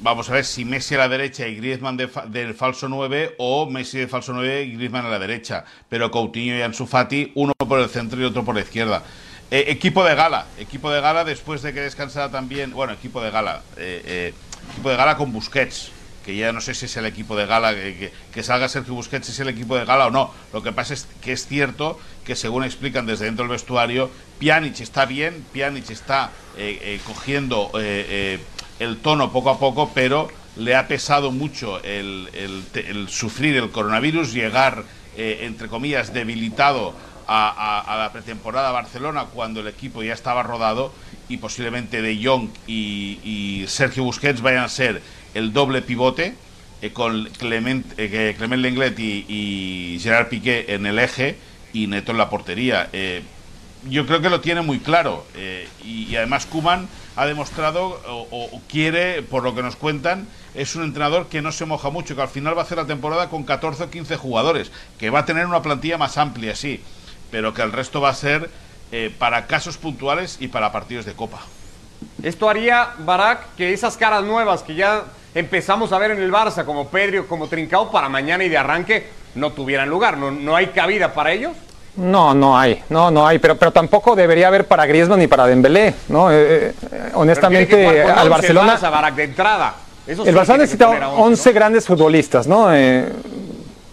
vamos 0.00 0.28
a 0.30 0.34
ver 0.34 0.44
si 0.44 0.64
Messi 0.64 0.94
a 0.94 0.98
la 0.98 1.08
derecha 1.08 1.46
y 1.46 1.56
Griezmann 1.56 1.96
del 1.96 2.54
falso 2.54 2.88
9 2.88 3.36
o 3.38 3.66
Messi 3.66 3.98
de 3.98 4.08
falso 4.08 4.32
9 4.32 4.64
y 4.64 4.76
Griezmann 4.76 5.06
a 5.06 5.08
la 5.08 5.18
derecha. 5.18 5.64
Pero 5.88 6.10
Coutinho 6.10 6.56
y 6.56 6.62
Ansu 6.62 6.86
Fati, 6.86 7.32
uno 7.34 7.52
por 7.54 7.80
el 7.80 7.88
centro 7.88 8.20
y 8.20 8.24
otro 8.24 8.44
por 8.44 8.54
la 8.54 8.62
izquierda. 8.62 9.02
Eh, 9.50 9.70
equipo 9.70 10.02
de 10.04 10.14
gala, 10.14 10.46
equipo 10.58 10.90
de 10.90 11.00
gala 11.00 11.24
después 11.24 11.62
de 11.62 11.72
que 11.72 11.80
descansara 11.80 12.30
también, 12.30 12.72
bueno, 12.72 12.92
equipo 12.92 13.22
de 13.22 13.30
gala, 13.30 13.62
eh, 13.76 14.02
eh, 14.04 14.34
equipo 14.72 14.90
de 14.90 14.96
gala 14.96 15.16
con 15.16 15.32
Busquets, 15.32 15.92
que 16.24 16.34
ya 16.34 16.50
no 16.52 16.60
sé 16.60 16.74
si 16.74 16.86
es 16.86 16.96
el 16.96 17.04
equipo 17.04 17.36
de 17.36 17.46
gala, 17.46 17.74
que, 17.74 18.10
que, 18.32 18.42
salga 18.42 18.68
Sergio 18.68 18.94
Busquets 18.94 19.26
si 19.26 19.32
es 19.32 19.40
el 19.40 19.48
equipo 19.48 19.76
de 19.76 19.84
gala 19.84 20.06
o 20.06 20.10
no. 20.10 20.32
Lo 20.52 20.62
que 20.62 20.72
pasa 20.72 20.94
es 20.94 21.06
que 21.20 21.32
es 21.32 21.46
cierto 21.46 22.00
que 22.24 22.34
según 22.34 22.64
explican 22.64 23.06
desde 23.06 23.26
dentro 23.26 23.44
del 23.44 23.52
vestuario, 23.52 24.10
Pjanic 24.40 24.80
está 24.80 25.04
bien, 25.04 25.44
Pjanic 25.52 25.90
está 25.90 26.32
cogiendo 27.06 27.70
el 28.78 28.98
tono 28.98 29.32
poco 29.32 29.50
a 29.50 29.58
poco, 29.58 29.90
pero 29.94 30.28
le 30.56 30.76
ha 30.76 30.86
pesado 30.86 31.32
mucho 31.32 31.82
el, 31.82 32.28
sufrir 33.08 33.56
el 33.56 33.70
coronavirus, 33.70 34.32
llegar, 34.32 34.84
eh, 35.16 35.40
entre 35.42 35.68
comillas, 35.68 36.12
debilitado 36.12 36.94
a, 37.26 37.96
la 37.98 38.12
pretemporada 38.12 38.70
Barcelona 38.70 39.26
cuando 39.32 39.60
el 39.60 39.68
equipo 39.68 40.02
ya 40.02 40.12
estaba 40.12 40.42
rodado 40.42 40.92
y 41.28 41.38
posiblemente 41.38 42.02
De 42.02 42.22
Jong 42.22 42.50
y, 42.66 43.64
Sergio 43.66 44.04
Busquets 44.04 44.42
vayan 44.42 44.64
a 44.64 44.68
ser 44.68 45.00
el 45.32 45.52
doble 45.52 45.80
pivote 45.80 46.34
eh, 46.82 46.90
con 46.92 47.24
Clement, 47.38 47.86
eh, 47.96 48.34
Clement 48.36 48.62
Lenglet 48.62 48.98
y, 48.98 49.98
Gerard 50.02 50.28
Piqué 50.28 50.66
en 50.68 50.86
el 50.86 50.98
eje 50.98 51.36
y 51.72 51.86
Neto 51.86 52.12
en 52.12 52.18
la 52.18 52.28
portería. 52.28 52.90
Yo 53.88 54.06
creo 54.06 54.20
que 54.20 54.30
lo 54.30 54.40
tiene 54.40 54.62
muy 54.62 54.80
claro 54.80 55.26
y, 55.84 56.06
y 56.10 56.16
además 56.16 56.46
Kuman 56.46 56.88
ha 57.16 57.26
demostrado 57.26 58.00
o, 58.06 58.60
quiere, 58.68 59.22
por 59.22 59.42
lo 59.42 59.54
que 59.54 59.62
nos 59.62 59.76
cuentan, 59.76 60.26
es 60.54 60.74
un 60.74 60.84
entrenador 60.84 61.28
que 61.28 61.42
no 61.42 61.52
se 61.52 61.64
moja 61.64 61.90
mucho, 61.90 62.16
que 62.16 62.22
al 62.22 62.28
final 62.28 62.56
va 62.56 62.62
a 62.62 62.64
hacer 62.64 62.78
la 62.78 62.86
temporada 62.86 63.28
con 63.28 63.44
14 63.44 63.84
o 63.84 63.90
15 63.90 64.16
jugadores, 64.16 64.72
que 64.98 65.10
va 65.10 65.20
a 65.20 65.24
tener 65.24 65.46
una 65.46 65.62
plantilla 65.62 65.98
más 65.98 66.18
amplia, 66.18 66.56
sí, 66.56 66.82
pero 67.30 67.54
que 67.54 67.62
el 67.62 67.72
resto 67.72 68.00
va 68.00 68.10
a 68.10 68.14
ser 68.14 68.50
eh, 68.92 69.14
para 69.16 69.46
casos 69.46 69.76
puntuales 69.76 70.38
y 70.40 70.48
para 70.48 70.72
partidos 70.72 71.04
de 71.04 71.12
Copa. 71.12 71.40
Esto 72.22 72.48
haría, 72.48 72.90
Barak, 72.98 73.54
que 73.56 73.72
esas 73.72 73.96
caras 73.96 74.24
nuevas 74.24 74.62
que 74.62 74.74
ya 74.74 75.04
empezamos 75.34 75.92
a 75.92 75.98
ver 75.98 76.10
en 76.12 76.20
el 76.20 76.32
Barça, 76.32 76.64
como 76.64 76.88
Pedro, 76.88 77.26
como 77.28 77.48
Trincao, 77.48 77.90
para 77.90 78.08
mañana 78.08 78.44
y 78.44 78.48
de 78.48 78.58
arranque, 78.58 79.08
no 79.34 79.52
tuvieran 79.52 79.88
lugar. 79.88 80.16
¿No, 80.16 80.30
no 80.30 80.56
hay 80.56 80.68
cabida 80.68 81.14
para 81.14 81.32
ellos? 81.32 81.56
No, 81.96 82.34
no 82.34 82.58
hay, 82.58 82.82
no, 82.88 83.10
no 83.10 83.26
hay, 83.26 83.38
pero, 83.38 83.56
pero 83.56 83.72
tampoco 83.72 84.16
debería 84.16 84.48
haber 84.48 84.66
para 84.66 84.84
Griezmann 84.84 85.20
ni 85.20 85.28
para 85.28 85.46
Dembélé, 85.46 85.94
¿no? 86.08 86.30
Eh, 86.30 86.72
eh, 86.90 87.10
honestamente, 87.14 88.02
al 88.02 88.28
Barcelona... 88.28 88.76
de 89.14 89.22
entrada. 89.22 89.74
el 90.06 90.34
Barcelona 90.34 90.64
necesita 90.64 90.88
11, 90.88 91.52
grandes 91.52 91.86
futbolistas, 91.86 92.48
¿no? 92.48 92.74
Eh, 92.74 93.08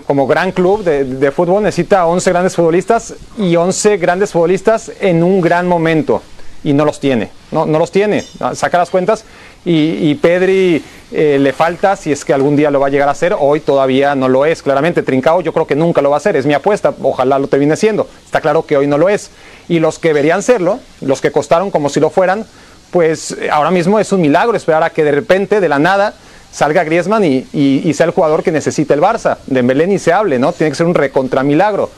como 0.08 0.26
gran 0.26 0.52
club 0.52 0.84
de, 0.84 1.32
fútbol 1.32 1.64
necesita 1.64 2.08
11 2.08 2.30
grandes 2.32 2.56
futbolistas 2.56 3.14
y 3.38 3.56
11 3.56 3.98
grandes 3.98 4.32
futbolistas 4.32 4.92
en 5.00 5.24
un 5.24 5.40
gran 5.40 5.68
momento 5.68 6.24
y 6.64 6.74
no 6.74 6.86
los 6.86 7.00
tiene, 7.00 7.30
no, 7.52 7.68
no 7.68 7.78
los 7.78 7.92
tiene, 7.92 8.26
saca 8.54 8.80
las 8.80 8.90
cuentas 8.90 9.26
y, 9.63 10.15
Pedri 10.15 10.84
eh, 11.12 11.38
le 11.39 11.54
falta 11.54 11.95
si 11.95 12.12
es 12.12 12.26
que 12.26 12.34
algún 12.34 12.56
día 12.56 12.71
lo 12.71 12.80
va 12.80 12.88
a 12.88 12.89
llegar 12.89 13.08
a 13.08 13.12
hacer, 13.12 13.36
hoy 13.38 13.60
todavía 13.60 14.15
no 14.15 14.28
lo 14.28 14.45
es, 14.45 14.62
claramente. 14.62 15.04
Trincao 15.04 15.41
yo 15.41 15.54
creo 15.54 15.67
que 15.67 15.76
nunca 15.76 16.02
lo 16.02 16.10
va 16.10 16.15
a 16.15 16.17
hacer, 16.17 16.36
es 16.36 16.45
mi 16.45 16.54
apuesta, 16.54 16.93
ojalá 17.02 17.38
lo 17.38 17.47
termine 17.47 17.76
siendo, 17.76 18.08
está 18.26 18.41
claro 18.41 18.65
que 18.65 18.78
hoy 18.78 18.88
no 18.88 18.97
lo 18.97 19.10
es, 19.10 19.30
y 19.69 19.80
los 19.80 20.00
que 20.00 20.10
deberían 20.10 20.41
serlo, 20.41 20.80
los 21.02 21.21
que 21.21 21.32
costaron 21.32 21.69
como 21.69 21.89
si 21.89 22.00
lo 22.00 22.10
fueran, 22.10 22.45
pues 22.91 23.32
eh, 23.32 23.50
ahora 23.52 23.71
mismo 23.71 24.00
es 24.00 24.12
un 24.12 24.21
milagro 24.21 24.56
esperar 24.58 24.84
a 24.84 24.89
que 24.89 25.04
de 25.04 25.12
repente, 25.12 25.60
de 25.60 25.69
la 25.69 25.80
nada, 25.80 26.13
salga 26.52 26.84
Griezmann 26.84 27.24
y, 27.24 27.93
sea 27.93 28.06
el 28.06 28.12
jugador 28.12 28.43
que 28.43 28.52
necesita 28.52 28.93
el 28.93 29.02
Barça, 29.02 29.38
de 29.47 29.62
Belén 29.62 29.89
ni 29.89 30.00
se 30.00 30.12
hable, 30.12 30.39
¿no? 30.39 30.54
Tiene 30.54 30.71
que 30.71 30.76
ser 30.76 30.86
un 30.86 30.95
recontramilagro. 30.95 31.89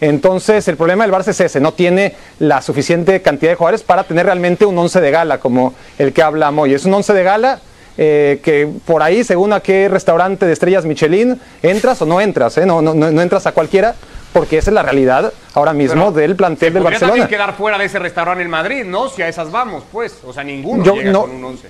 Entonces, 0.00 0.66
el 0.68 0.76
problema 0.76 1.04
del 1.04 1.12
Barça 1.14 1.28
es 1.28 1.40
ese, 1.40 1.60
no 1.60 1.72
tiene 1.72 2.14
la 2.38 2.60
suficiente 2.62 3.22
cantidad 3.22 3.52
de 3.52 3.56
jugadores 3.56 3.82
para 3.82 4.04
tener 4.04 4.26
realmente 4.26 4.64
un 4.64 4.76
once 4.76 5.00
de 5.00 5.10
gala 5.10 5.38
como 5.38 5.74
el 5.98 6.12
que 6.12 6.22
habla 6.22 6.50
Moy. 6.50 6.74
Es 6.74 6.84
un 6.84 6.94
once 6.94 7.12
de 7.12 7.22
gala 7.22 7.60
eh, 7.98 8.40
que 8.42 8.68
por 8.86 9.02
ahí, 9.02 9.22
según 9.22 9.52
a 9.52 9.60
qué 9.60 9.88
restaurante 9.88 10.46
de 10.46 10.52
estrellas 10.52 10.84
Michelin, 10.84 11.38
entras 11.62 12.00
o 12.00 12.06
no 12.06 12.20
entras, 12.20 12.56
¿eh? 12.58 12.64
no, 12.64 12.80
no, 12.80 12.94
no, 12.94 13.20
entras 13.20 13.46
a 13.46 13.52
cualquiera, 13.52 13.94
porque 14.32 14.56
esa 14.58 14.70
es 14.70 14.74
la 14.74 14.82
realidad 14.82 15.32
ahora 15.52 15.74
mismo 15.74 16.10
del 16.10 16.34
plantel 16.34 16.72
del 16.72 16.82
Barcelona. 16.82 17.12
también 17.12 17.28
quedar 17.28 17.54
fuera 17.54 17.76
de 17.76 17.84
ese 17.84 17.98
restaurante 17.98 18.42
en 18.42 18.48
Madrid, 18.48 18.84
¿no? 18.86 19.10
Si 19.10 19.20
a 19.20 19.28
esas 19.28 19.50
vamos, 19.50 19.84
pues, 19.92 20.18
o 20.26 20.32
sea, 20.32 20.42
ninguno 20.42 20.82
yo, 20.82 20.94
llega 20.94 21.12
con 21.12 21.30
un 21.32 21.44
once. 21.44 21.68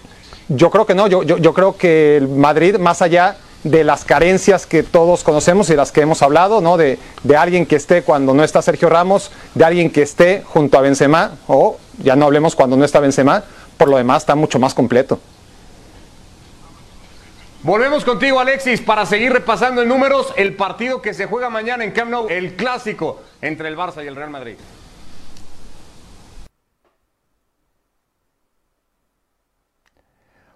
Yo 0.49 0.71
creo 0.71 0.87
que 0.87 0.95
no, 0.95 1.09
yo, 1.09 1.25
yo, 1.25 1.39
yo 1.39 1.53
creo 1.53 1.77
que 1.77 2.19
el 2.19 2.29
Madrid, 2.29 2.77
más 2.77 3.03
allá 3.03 3.37
de 3.65 3.85
las 3.85 4.05
carencias 4.05 4.67
que 4.67 4.83
todos 4.83 5.23
conocemos 5.23 5.71
y 5.71 5.77
las 5.77 5.93
que 5.93 6.01
hemos 6.01 6.23
hablado, 6.23 6.61
¿no? 6.61 6.77
De, 6.77 6.99
de, 7.23 7.37
alguien 7.37 7.67
que 7.67 7.77
esté 7.77 8.03
cuando 8.03 8.35
no 8.35 8.43
está 8.43 8.61
Sergio 8.63 8.89
Ramos, 8.89 9.31
de 9.55 9.65
alguien 9.65 9.91
que 9.91 10.03
esté 10.03 10.43
junto 10.45 10.79
a 10.79 10.81
Benzema, 10.81 11.33
o 11.47 11.79
ya 11.99 12.17
no 12.17 12.27
hablemos 12.27 12.57
cuando 12.57 12.77
no 12.77 12.85
está 12.85 13.01
Benzema, 13.01 13.45
por 13.77 13.89
lo 13.89 13.97
demás 13.97 14.23
está 14.23 14.35
mucho 14.35 14.59
más 14.59 14.75
completo. 14.75 15.19
Volvemos 17.63 18.05
contigo, 18.05 18.41
Alexis, 18.41 18.81
para 18.81 19.07
seguir 19.07 19.33
repasando 19.33 19.83
en 19.83 19.89
números 19.89 20.33
el 20.37 20.57
partido 20.57 21.01
que 21.01 21.15
se 21.15 21.27
juega 21.27 21.49
mañana 21.49 21.85
en 21.85 21.93
Camp 21.93 22.11
Nou, 22.11 22.27
el 22.29 22.57
clásico 22.57 23.23
entre 23.41 23.69
el 23.69 23.77
Barça 23.77 24.03
y 24.03 24.09
el 24.09 24.17
Real 24.17 24.31
Madrid. 24.31 24.57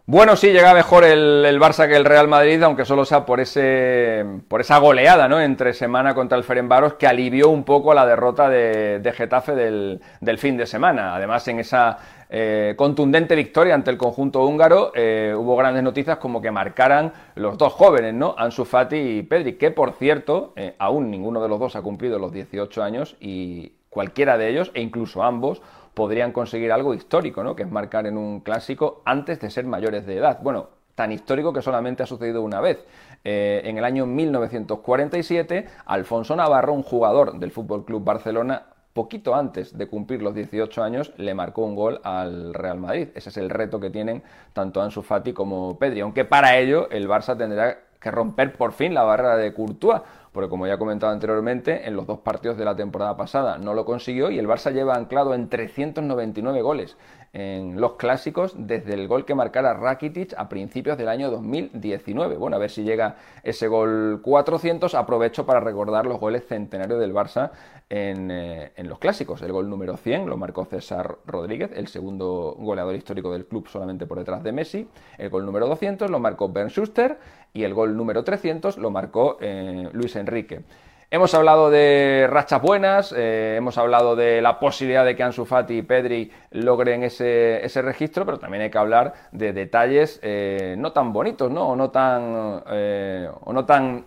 Bueno, 0.09 0.37
sí, 0.37 0.53
llega 0.53 0.73
mejor 0.73 1.03
el, 1.03 1.59
Barça 1.59 1.89
que 1.89 1.97
el 1.97 2.05
Real 2.05 2.29
Madrid, 2.29 2.63
aunque 2.63 2.85
solo 2.85 3.05
sea 3.05 3.27
por, 3.27 3.41
ese, 3.41 4.25
por 4.47 4.61
esa 4.61 4.79
goleada 4.79 5.27
¿no? 5.27 5.41
entre 5.41 5.75
semana 5.75 6.15
contra 6.15 6.39
el 6.39 6.45
Ferenbaros 6.45 6.95
que 6.95 7.09
alivió 7.09 7.49
un 7.49 7.65
poco 7.65 7.93
la 7.93 8.07
derrota 8.07 8.49
de, 8.49 9.13
Getafe 9.17 9.57
del, 9.57 10.01
fin 10.39 10.57
de 10.57 10.67
semana. 10.67 11.17
Además, 11.17 11.49
en 11.49 11.59
esa 11.59 11.99
eh, 12.31 12.75
contundente 12.77 13.35
victoria 13.35 13.75
ante 13.75 13.91
el 13.91 13.97
conjunto 13.97 14.45
húngaro 14.45 14.93
eh, 14.95 15.35
hubo 15.37 15.57
grandes 15.57 15.83
noticias 15.83 16.19
como 16.19 16.41
que 16.41 16.53
marcaran 16.53 17.13
los 17.35 17.59
dos 17.59 17.73
jóvenes, 17.73 18.15
¿no? 18.15 18.37
Ansu 18.39 18.65
Fati 18.65 18.97
y 18.97 19.23
Pedri, 19.25 19.55
que 19.55 19.73
por 19.73 19.95
cierto, 19.95 20.53
eh, 20.55 20.77
aún 20.79 21.11
ninguno 21.11 21.43
de 21.43 21.49
los 21.49 21.59
dos 21.59 21.75
ha 21.75 21.83
cumplido 21.83 22.21
los 22.21 22.31
18 22.31 22.81
años 22.81 23.17
y 23.19 23.73
cualquiera 23.91 24.39
de 24.39 24.51
ellos, 24.51 24.71
e 24.75 24.83
incluso 24.83 25.25
ambos, 25.25 25.63
podrían 25.97 26.31
conseguir 26.31 26.73
algo 26.73 26.93
histórico, 26.93 27.43
¿no? 27.43 27.57
que 27.57 27.63
es 27.63 27.71
marcar 27.71 28.07
en 28.07 28.19
un 28.19 28.41
clásico 28.41 29.01
antes 29.07 29.41
de 29.41 29.49
ser 29.49 29.65
mayores 29.65 30.05
de 30.05 30.19
edad. 30.19 30.41
Bueno, 30.43 30.69
tan 30.95 31.11
histórico 31.11 31.55
que 31.55 31.63
solamente 31.63 32.03
ha 32.03 32.07
sucedido 32.07 32.43
una 32.43 32.61
vez. 32.61 32.85
Eh, 33.25 33.63
en 33.65 33.79
el 33.79 33.85
año 33.85 34.05
1947, 34.05 35.67
Alfonso 35.87 36.37
Navarro, 36.37 36.75
un 36.75 36.83
jugador 36.83 37.39
del 37.39 37.51
Fútbol 37.51 37.87
Club 37.87 38.05
Barcelona, 38.05 38.67
poquito 38.93 39.35
antes 39.35 39.79
de 39.79 39.87
cumplir 39.89 40.21
los 40.21 40.35
18 40.35 40.83
años, 40.83 41.15
le 41.17 41.33
marcó 41.33 41.65
un 41.65 41.75
gol 41.75 41.99
al 42.05 42.53
Real 42.53 42.79
Madrid. 42.79 43.09
Ese 43.15 43.31
es 43.31 43.39
el 43.39 43.49
reto 43.49 43.81
que 43.81 43.89
tienen 43.89 44.23
tanto 44.53 44.83
Ansu 44.83 45.01
Fati 45.01 45.33
como 45.33 45.79
Pedri, 45.79 46.01
aunque 46.01 46.27
para 46.27 46.59
ello 46.59 46.91
el 46.91 47.09
Barça 47.09 47.39
tendrá 47.39 47.86
que 48.01 48.11
romper 48.11 48.53
por 48.53 48.73
fin 48.73 48.95
la 48.95 49.03
barrera 49.03 49.37
de 49.37 49.53
Courtois, 49.55 50.03
porque 50.33 50.51
como 50.51 50.67
ya 50.67 50.75
he 50.75 50.79
comentado 50.79 51.13
anteriormente, 51.13 51.89
en 51.89 51.97
los 51.97 52.07
dos 52.07 52.19
partidos 52.19 52.59
de 52.59 52.65
la 52.65 52.77
temporada 52.77 53.17
pasada 53.17 53.59
no 53.59 53.73
lo 53.73 53.85
consiguió 53.85 54.31
y 54.31 54.39
el 54.39 54.47
Barça 54.47 54.73
lleva 54.73 54.95
anclado 54.95 55.35
en 55.35 55.49
399 55.49 56.61
goles 56.63 56.97
en 57.39 57.79
los 57.79 57.97
clásicos 57.97 58.55
desde 58.57 58.95
el 58.95 59.09
gol 59.09 59.27
que 59.27 59.35
marcara 59.35 59.75
Rakitic 59.75 60.33
a 60.39 60.49
principios 60.49 60.97
del 60.97 61.09
año 61.09 61.31
2019. 61.31 62.39
Bueno, 62.39 62.57
a 62.57 62.59
ver 62.59 62.71
si 62.71 62.83
llega 62.83 63.17
ese 63.43 63.69
gol 63.69 64.21
400. 64.23 64.95
Aprovecho 64.95 65.45
para 65.45 65.61
recordar 65.61 66.07
los 66.07 66.19
goles 66.19 66.47
centenarios 66.47 66.99
del 66.99 67.13
Barça 67.13 67.51
en, 67.91 68.31
eh, 68.31 68.73
en, 68.77 68.89
los 68.89 68.99
clásicos. 68.99 69.43
El 69.43 69.53
gol 69.53 69.69
número 69.69 69.99
100 69.99 70.27
lo 70.27 70.39
marcó 70.39 70.65
César 70.65 71.19
Rodríguez, 71.27 71.73
el 71.75 71.89
segundo 71.89 72.57
goleador 72.59 72.95
histórico 72.95 73.31
del 73.31 73.45
club 73.45 73.69
solamente 73.69 74.07
por 74.07 74.19
detrás 74.19 74.43
de 74.43 74.53
Messi. 74.53 74.89
El 75.19 75.29
gol 75.29 75.45
número 75.45 75.69
200 75.69 76.11
lo 76.11 76.19
marcó 76.19 76.49
Bernd 76.49 76.71
Schuster 76.71 77.19
y 77.57 77.65
el 77.65 77.73
gol 77.73 77.97
número 77.97 78.23
300 78.23 78.77
lo 78.77 78.91
marcó 78.91 79.39
eh, 79.41 79.89
Luis 79.93 80.15
Enrique. 80.17 80.61
Hemos 81.09 81.35
hablado 81.35 81.71
de 81.71 82.27
rachas 82.29 82.61
buenas, 82.61 83.15
eh, 83.17 83.55
hemos 83.57 83.79
hablado 83.79 84.17
de 84.17 84.43
la 84.43 84.59
posibilidad 84.59 85.05
de 85.05 85.15
que 85.15 85.23
Ansu 85.23 85.45
Fati 85.45 85.75
y 85.79 85.83
Pedri 85.83 86.33
logren 86.51 87.05
ese, 87.05 87.65
ese 87.65 87.81
registro, 87.81 88.27
pero 88.27 88.41
también 88.41 88.65
hay 88.65 88.71
que 88.71 88.79
hablar 88.79 89.15
de 89.31 89.53
detalles 89.53 90.19
eh, 90.25 90.75
no 90.77 90.91
tan 90.91 91.13
bonitos, 91.13 91.49
¿no? 91.49 91.69
O 91.69 91.77
no 91.77 91.91
tan, 91.91 92.61
eh, 92.73 93.31
o 93.45 93.53
no 93.53 93.65
tan 93.65 94.05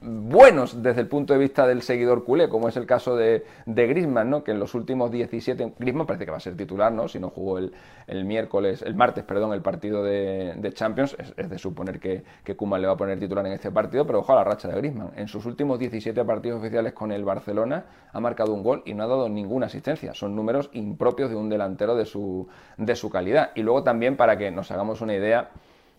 buenos 0.00 0.82
desde 0.82 1.02
el 1.02 1.06
punto 1.06 1.34
de 1.34 1.38
vista 1.38 1.68
del 1.68 1.82
seguidor 1.82 2.24
culé, 2.24 2.48
como 2.48 2.68
es 2.68 2.76
el 2.76 2.84
caso 2.84 3.14
de, 3.14 3.44
de 3.66 3.86
Griezmann, 3.86 4.28
¿no? 4.28 4.42
Que 4.42 4.50
en 4.50 4.58
los 4.58 4.74
últimos 4.74 5.12
17, 5.12 5.74
Griezmann 5.78 6.08
parece 6.08 6.24
que 6.24 6.32
va 6.32 6.38
a 6.38 6.40
ser 6.40 6.56
titular, 6.56 6.90
¿no? 6.90 7.06
Si 7.06 7.20
no 7.20 7.30
jugó 7.30 7.58
el, 7.58 7.72
el 8.08 8.24
miércoles, 8.24 8.82
el 8.82 8.96
martes, 8.96 9.22
perdón, 9.22 9.52
el 9.52 9.62
partido 9.62 10.02
de, 10.02 10.54
de 10.56 10.72
Champions, 10.72 11.16
es, 11.16 11.48
de 11.48 11.58
suponer 11.58 12.00
que, 12.00 12.24
que 12.42 12.56
Koeman 12.56 12.80
le 12.80 12.88
va 12.88 12.94
a 12.94 12.96
poner 12.96 13.20
titular 13.20 13.46
en 13.46 13.52
este 13.52 13.70
partido, 13.70 14.04
pero 14.04 14.18
ojo 14.18 14.32
a 14.32 14.36
la 14.36 14.42
racha 14.44 14.66
de 14.66 14.74
Griezmann. 14.74 15.12
En 15.14 15.28
sus 15.28 15.46
últimos 15.46 15.78
17 15.78 16.24
partidos 16.24 16.39
partidos 16.40 16.60
oficiales 16.60 16.94
con 16.94 17.12
el 17.12 17.22
Barcelona, 17.22 17.84
ha 18.14 18.18
marcado 18.18 18.54
un 18.54 18.62
gol 18.62 18.82
y 18.86 18.94
no 18.94 19.04
ha 19.04 19.06
dado 19.06 19.28
ninguna 19.28 19.66
asistencia. 19.66 20.14
Son 20.14 20.34
números 20.34 20.70
impropios 20.72 21.28
de 21.28 21.36
un 21.36 21.50
delantero 21.50 21.94
de 21.94 22.06
su, 22.06 22.48
de 22.78 22.96
su 22.96 23.10
calidad. 23.10 23.50
Y 23.54 23.62
luego 23.62 23.82
también 23.82 24.16
para 24.16 24.38
que 24.38 24.50
nos 24.50 24.70
hagamos 24.70 25.02
una 25.02 25.14
idea 25.14 25.50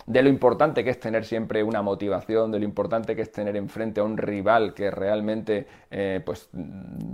de 0.08 0.24
lo 0.24 0.30
importante 0.30 0.84
que 0.84 0.90
es 0.90 1.00
tener 1.00 1.26
siempre 1.26 1.64
una 1.64 1.84
motivación, 1.84 2.52
de 2.52 2.58
lo 2.58 2.66
importante 2.66 3.16
que 3.16 3.22
es 3.22 3.32
tener 3.32 3.56
enfrente 3.56 4.02
a 4.02 4.04
un 4.04 4.18
rival 4.18 4.74
que 4.74 4.90
realmente 4.90 5.68
eh, 5.92 6.22
pues, 6.26 6.50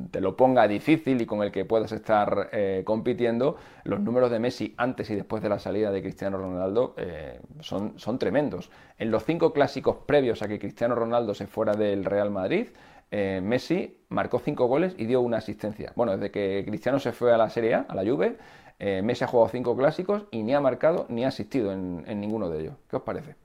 te 0.09 0.21
lo 0.21 0.37
ponga 0.37 0.65
difícil 0.69 1.21
y 1.21 1.25
con 1.25 1.43
el 1.43 1.51
que 1.51 1.65
puedas 1.65 1.91
estar 1.91 2.49
eh, 2.53 2.83
compitiendo, 2.85 3.57
los 3.83 3.99
números 3.99 4.31
de 4.31 4.39
Messi 4.39 4.73
antes 4.77 5.09
y 5.09 5.15
después 5.15 5.43
de 5.43 5.49
la 5.49 5.59
salida 5.59 5.91
de 5.91 6.01
Cristiano 6.01 6.37
Ronaldo 6.37 6.93
eh, 6.97 7.41
son, 7.59 7.99
son 7.99 8.17
tremendos. 8.17 8.69
En 8.97 9.11
los 9.11 9.25
cinco 9.25 9.51
clásicos 9.51 9.97
previos 10.05 10.41
a 10.41 10.47
que 10.47 10.57
Cristiano 10.57 10.95
Ronaldo 10.95 11.33
se 11.33 11.45
fuera 11.45 11.73
del 11.73 12.05
Real 12.05 12.31
Madrid, 12.31 12.69
Messi 13.11 13.97
marcó 14.09 14.39
cinco 14.39 14.67
goles 14.67 14.95
y 14.97 15.05
dio 15.05 15.21
una 15.21 15.37
asistencia. 15.37 15.93
Bueno, 15.95 16.13
desde 16.17 16.31
que 16.31 16.63
Cristiano 16.67 16.99
se 16.99 17.11
fue 17.13 17.33
a 17.33 17.37
la 17.37 17.49
Serie 17.49 17.75
A, 17.75 17.85
a 17.87 17.95
la 17.95 18.03
Juve, 18.03 18.37
eh, 18.79 19.01
Messi 19.01 19.23
ha 19.23 19.27
jugado 19.27 19.49
cinco 19.49 19.75
clásicos 19.75 20.25
y 20.31 20.43
ni 20.43 20.53
ha 20.53 20.61
marcado 20.61 21.07
ni 21.09 21.25
ha 21.25 21.29
asistido 21.29 21.71
en, 21.71 22.03
ninguno 22.19 22.49
de 22.49 22.61
ellos. 22.61 22.75
¿Qué 22.89 22.95
os 22.95 23.01
parece? 23.01 23.35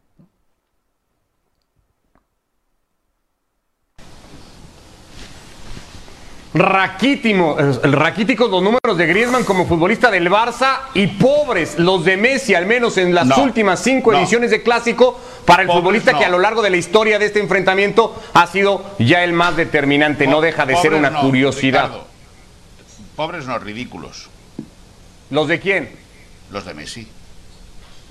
Raquítimo, 6.55 7.57
raquíticos 7.83 8.51
los 8.51 8.63
números 8.63 8.99
de 8.99 9.07
Griezmann 9.07 9.45
como 9.45 9.67
futbolista 9.67 10.11
del 10.11 10.31
Barça 10.31 10.81
y 10.93 11.07
pobres 11.07 11.79
los 11.79 12.05
de 12.05 12.19
Messi, 12.19 12.55
al 12.55 12.67
menos 12.67 12.99
en 12.99 13.15
las 13.15 13.39
últimas 13.39 13.83
cinco 13.83 14.13
ediciones 14.13 14.51
de 14.51 14.63
Clásico, 14.63 15.19
para 15.47 15.63
el 15.63 15.69
futbolista 15.69 16.19
que 16.19 16.27
a 16.27 16.29
lo 16.29 16.39
largo 16.39 16.61
de 16.61 16.69
la 16.69 16.77
historia 16.77 17.19
de 17.19 17.27
este 17.27 17.41
enfrentamiento 17.41 18.21
ha 18.35 18.47
sido 18.47 18.85
ya 18.99 19.25
el 19.25 19.33
más 19.33 19.57
determinante. 19.57 20.27
no 20.27 20.43
deja 20.43 20.67
de 20.67 20.77
ser 20.77 20.93
una 20.93 21.21
curiosidad. 21.21 21.91
pobres 23.17 23.47
no, 23.47 23.59
ridículos. 23.59 24.29
¿Los 25.31 25.49
de 25.49 25.59
quién? 25.59 25.91
Los 26.51 26.67
de 26.67 26.75
Messi. 26.75 27.09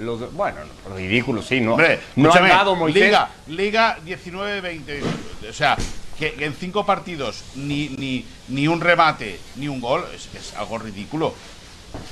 Los 0.01 0.33
bueno, 0.33 0.57
ridículos, 0.95 1.45
sí, 1.45 1.61
¿no? 1.61 1.73
Hombre, 1.73 1.99
no 2.15 2.33
han 2.33 2.47
dado 2.47 2.75
Moisés. 2.75 3.03
Liga, 3.03 3.29
Liga 3.47 3.97
19-20. 4.03 5.01
O 5.49 5.53
sea, 5.53 5.77
que 6.17 6.35
en 6.39 6.53
cinco 6.53 6.85
partidos 6.85 7.43
ni, 7.55 7.89
ni, 7.89 8.25
ni 8.47 8.67
un 8.67 8.81
remate 8.81 9.39
ni 9.57 9.67
un 9.67 9.79
gol 9.79 10.03
es, 10.13 10.55
algo 10.55 10.79
ridículo. 10.79 11.33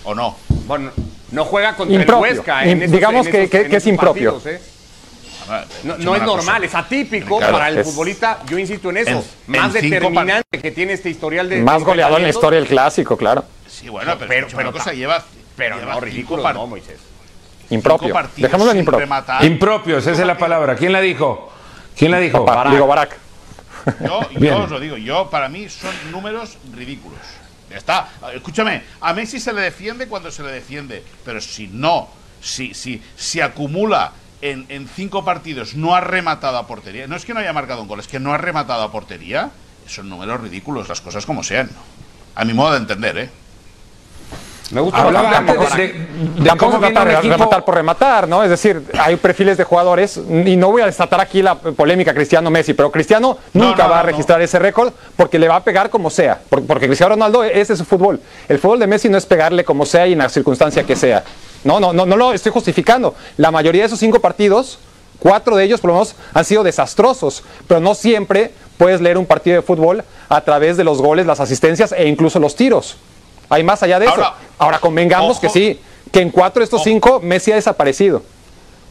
¿O 0.03 0.13
no? 0.13 0.37
Bueno, 0.67 0.91
no 1.31 1.45
juega 1.45 1.75
contra 1.75 2.01
el 2.01 2.11
Huesca. 2.11 2.65
En 2.65 2.91
digamos 2.91 3.27
que, 3.27 3.49
es 3.51 3.87
impropio. 3.87 4.39
¿eh? 4.45 4.61
No, 5.83 6.15
es 6.15 6.21
normal, 6.21 6.63
es 6.63 6.75
atípico 6.75 7.39
para 7.39 7.69
el 7.69 7.83
futbolista, 7.83 8.43
yo 8.47 8.59
insisto 8.59 8.91
en 8.91 8.97
eso, 8.97 9.25
más 9.47 9.73
determinante 9.73 10.59
que 10.61 10.69
tiene 10.69 10.93
este 10.93 11.09
historial 11.09 11.49
de... 11.49 11.61
Más 11.61 11.83
goleador 11.83 12.17
en 12.17 12.23
la 12.23 12.29
historia 12.29 12.59
del 12.59 12.67
clásico, 12.67 13.17
claro. 13.17 13.45
Sí, 13.67 13.89
bueno, 13.89 14.15
pero, 14.27 14.47
pero, 14.55 14.71
cosa 14.71 14.93
lleva. 14.93 15.23
Pero 15.55 15.77
no, 15.83 15.99
ridículo, 15.99 16.53
no, 16.53 16.67
Moisés. 16.67 17.08
Impropio. 17.69 18.15
Dejémoslo 18.35 18.71
en 18.71 18.79
impropio. 18.79 19.07
Impropios, 19.41 20.07
esa 20.07 20.21
es 20.21 20.27
la 20.27 20.37
palabra. 20.37 20.75
¿Quién 20.75 20.91
la 20.91 21.01
dijo? 21.01 21.51
¿Quién 21.95 22.11
la 22.11 22.19
dijo? 22.19 22.45
Digo 22.71 22.87
Barak. 22.87 23.17
Yo, 24.01 24.29
yo 24.39 24.63
os 24.63 24.69
lo 24.69 24.79
digo, 24.79 24.97
yo 24.97 25.29
para 25.29 25.49
mí 25.49 25.69
son 25.69 25.93
números 26.11 26.57
ridículos. 26.73 27.19
Ya 27.69 27.77
está. 27.77 28.09
Escúchame, 28.33 28.83
a 29.01 29.13
Messi 29.13 29.39
se 29.39 29.53
le 29.53 29.61
defiende 29.61 30.07
cuando 30.07 30.31
se 30.31 30.43
le 30.43 30.51
defiende, 30.51 31.03
pero 31.23 31.39
si 31.39 31.67
no, 31.67 32.09
si, 32.41 32.73
si, 32.73 33.01
si 33.15 33.41
acumula 33.41 34.11
en, 34.41 34.65
en, 34.69 34.87
cinco 34.87 35.23
partidos, 35.23 35.75
no 35.75 35.95
ha 35.95 36.01
rematado 36.01 36.57
a 36.57 36.65
portería, 36.65 37.05
no 37.07 37.15
es 37.15 37.25
que 37.25 37.33
no 37.33 37.39
haya 37.39 37.53
marcado 37.53 37.81
un 37.81 37.87
gol, 37.87 37.99
es 37.99 38.07
que 38.07 38.19
no 38.19 38.33
ha 38.33 38.37
rematado 38.37 38.81
a 38.81 38.91
portería, 38.91 39.51
son 39.85 40.09
números 40.09 40.41
ridículos, 40.41 40.89
las 40.89 41.01
cosas 41.01 41.25
como 41.25 41.43
sean. 41.43 41.69
A 42.35 42.45
mi 42.45 42.53
modo 42.53 42.71
de 42.71 42.77
entender, 42.77 43.17
¿eh? 43.17 43.29
Me 44.71 44.81
gusta 44.81 45.01
hablar 45.01 45.45
de, 45.45 45.53
de, 46.43 46.49
cómo 46.57 46.77
rematar 46.77 47.65
por 47.65 47.75
rematar, 47.75 48.27
¿no? 48.27 48.43
Es 48.43 48.51
decir, 48.51 48.83
hay 48.99 49.15
perfiles 49.15 49.57
de 49.57 49.63
jugadores, 49.63 50.17
y 50.17 50.55
no 50.55 50.69
voy 50.69 50.83
a 50.83 50.85
desatar 50.85 51.19
aquí 51.19 51.41
la 51.41 51.55
polémica 51.55 52.13
Cristiano-Messi, 52.13 52.73
pero 52.73 52.91
Cristiano 52.91 53.37
nunca 53.53 53.87
va 53.87 54.01
a 54.01 54.03
registrar 54.03 54.41
ese 54.41 54.59
récord 54.59 54.93
porque 55.15 55.39
le 55.39 55.47
va 55.47 55.55
a 55.55 55.63
pegar 55.63 55.89
como 55.89 56.11
sea, 56.11 56.39
porque 56.49 56.85
Cristiano 56.85 57.15
Ronaldo, 57.15 57.43
ese 57.43 57.73
es 57.73 57.79
su 57.79 57.85
fútbol. 57.85 58.19
El 58.47 58.59
fútbol 58.59 58.79
de 58.79 58.85
Messi 58.85 59.09
no 59.09 59.17
es 59.17 59.25
pegarle 59.25 59.63
como 59.63 59.85
sea 59.85 60.05
y 60.05 60.13
en 60.13 60.19
la 60.19 60.29
circunstancia 60.29 60.83
que 60.83 60.95
sea. 60.95 61.23
No, 61.63 61.79
no, 61.79 61.91
no, 61.91 62.05
no 62.05 62.15
lo 62.15 62.33
estoy 62.33 62.51
justificando. 62.51 63.15
La 63.37 63.49
mayoría 63.49 63.81
de 63.81 63.87
esos 63.87 63.99
cinco 63.99 64.19
partidos, 64.19 64.77
cuatro 65.17 65.55
de 65.55 65.63
ellos 65.63 65.81
por 65.81 65.89
lo 65.89 65.95
menos 65.95 66.15
han 66.33 66.45
sido 66.45 66.63
desastrosos, 66.63 67.43
pero 67.67 67.79
no 67.79 67.95
siempre 67.95 68.53
puedes 68.77 69.01
leer 69.01 69.17
un 69.17 69.25
partido 69.25 69.55
de 69.55 69.61
fútbol 69.63 70.03
a 70.29 70.41
través 70.41 70.77
de 70.77 70.83
los 70.83 71.01
goles, 71.01 71.25
las 71.25 71.39
asistencias 71.39 71.91
e 71.91 72.07
incluso 72.07 72.39
los 72.39 72.55
tiros. 72.55 72.97
Hay 73.49 73.63
más 73.63 73.81
allá 73.83 73.99
de 73.99 74.05
eso. 74.05 74.33
Ahora 74.57 74.79
convengamos 74.79 75.39
que 75.39 75.49
sí, 75.49 75.79
que 76.11 76.21
en 76.21 76.31
cuatro 76.31 76.59
de 76.59 76.65
estos 76.65 76.83
cinco 76.83 77.19
Messi 77.21 77.51
ha 77.51 77.55
desaparecido. 77.55 78.23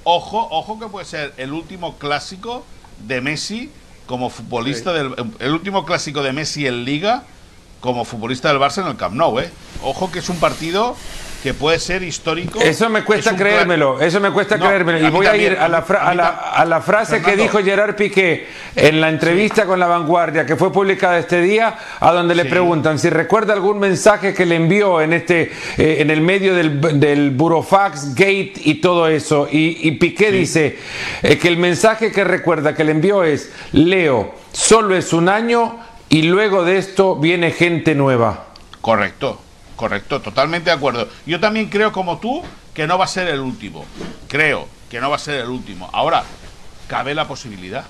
Ojo, 0.05 0.49
ojo 0.51 0.79
que 0.79 0.87
puede 0.87 1.05
ser 1.05 1.35
el 1.37 1.53
último 1.53 1.97
clásico 1.99 2.65
de 3.07 3.21
Messi 3.21 3.71
como 4.07 4.31
futbolista 4.31 4.93
del 4.93 5.15
el 5.39 5.53
último 5.53 5.85
clásico 5.85 6.23
de 6.23 6.33
Messi 6.33 6.67
en 6.67 6.85
Liga 6.85 7.25
como 7.81 8.05
futbolista 8.05 8.49
del 8.49 8.59
Barça 8.59 8.81
en 8.81 8.89
el 8.89 8.97
Camp 8.97 9.15
Nou, 9.15 9.39
¿eh? 9.39 9.51
Ojo 9.83 10.11
que 10.11 10.21
es 10.21 10.29
un 10.29 10.39
partido 10.39 10.97
que 11.43 11.55
puede 11.55 11.79
ser 11.79 12.03
histórico. 12.03 12.61
Eso 12.61 12.89
me 12.89 13.05
cuesta 13.05 13.37
creérmelo, 13.37 14.01
eso 14.01 14.19
me 14.19 14.33
cuesta 14.33 14.59
creérmelo. 14.59 15.07
Y 15.07 15.11
voy 15.11 15.27
a 15.27 15.37
ir 15.37 15.53
a 15.53 15.69
la, 15.69 15.79
a 15.79 16.65
la, 16.65 16.81
frase 16.81 17.23
que 17.23 17.37
dijo 17.37 17.59
Gerard 17.59 17.95
Piqué 17.95 18.47
en 18.75 19.01
la 19.01 19.09
entrevista 19.09 19.65
con 19.65 19.79
La 19.79 19.87
Vanguardia, 19.87 20.45
que 20.45 20.57
fue 20.57 20.73
publicada 20.73 21.19
este 21.19 21.41
día, 21.41 21.79
a 22.01 22.13
donde 22.13 22.35
le 22.35 22.45
preguntan 22.45 22.99
si 22.99 23.09
recuerda 23.09 23.53
algún 23.53 23.79
mensaje 23.79 24.35
que 24.35 24.47
le 24.47 24.57
envió 24.57 25.01
en, 25.01 25.13
este, 25.13 25.53
eh, 25.77 25.97
en 26.01 26.11
el 26.11 26.21
medio 26.23 26.55
del, 26.55 26.81
del 26.99 27.31
Burofax 27.31 28.15
Gate 28.15 28.55
y 28.65 28.75
todo 28.81 29.07
eso. 29.07 29.49
Y, 29.51 29.93
Piqué 29.99 30.31
dice 30.33 30.79
eh, 31.23 31.39
que 31.39 31.49
el 31.49 31.57
mensaje 31.57 32.13
que 32.13 32.25
recuerda 32.25 32.75
que 32.75 32.85
le 32.85 32.93
envió 32.93 33.23
es, 33.25 33.53
Leo, 33.73 34.35
solo 34.53 34.97
es 34.97 35.13
un 35.13 35.29
año 35.29 35.79
y 36.09 36.23
luego 36.23 36.65
de 36.65 36.79
esto 36.79 37.17
viene 37.17 37.53
gente 37.53 37.95
nueva. 37.95 38.47
Correcto. 38.81 39.41
Correcto, 39.79 40.21
totalmente 40.21 40.71
de 40.71 40.77
acuerdo. 40.77 41.09
Yo 41.25 41.39
también 41.39 41.69
creo 41.69 41.93
como 41.93 42.19
tú 42.19 42.43
que 42.75 42.89
no 42.89 42.99
va 42.99 43.05
a 43.05 43.09
ser 43.09 43.29
el 43.29 43.39
último. 43.39 43.85
Creo 44.27 44.69
que 44.91 45.01
no 45.01 45.09
va 45.09 45.15
a 45.15 45.21
ser 45.21 45.37
el 45.43 45.51
último. 45.51 45.89
Ahora, 45.93 46.25
cabe 46.89 47.15
la 47.15 47.29
posibilidad. 47.29 47.85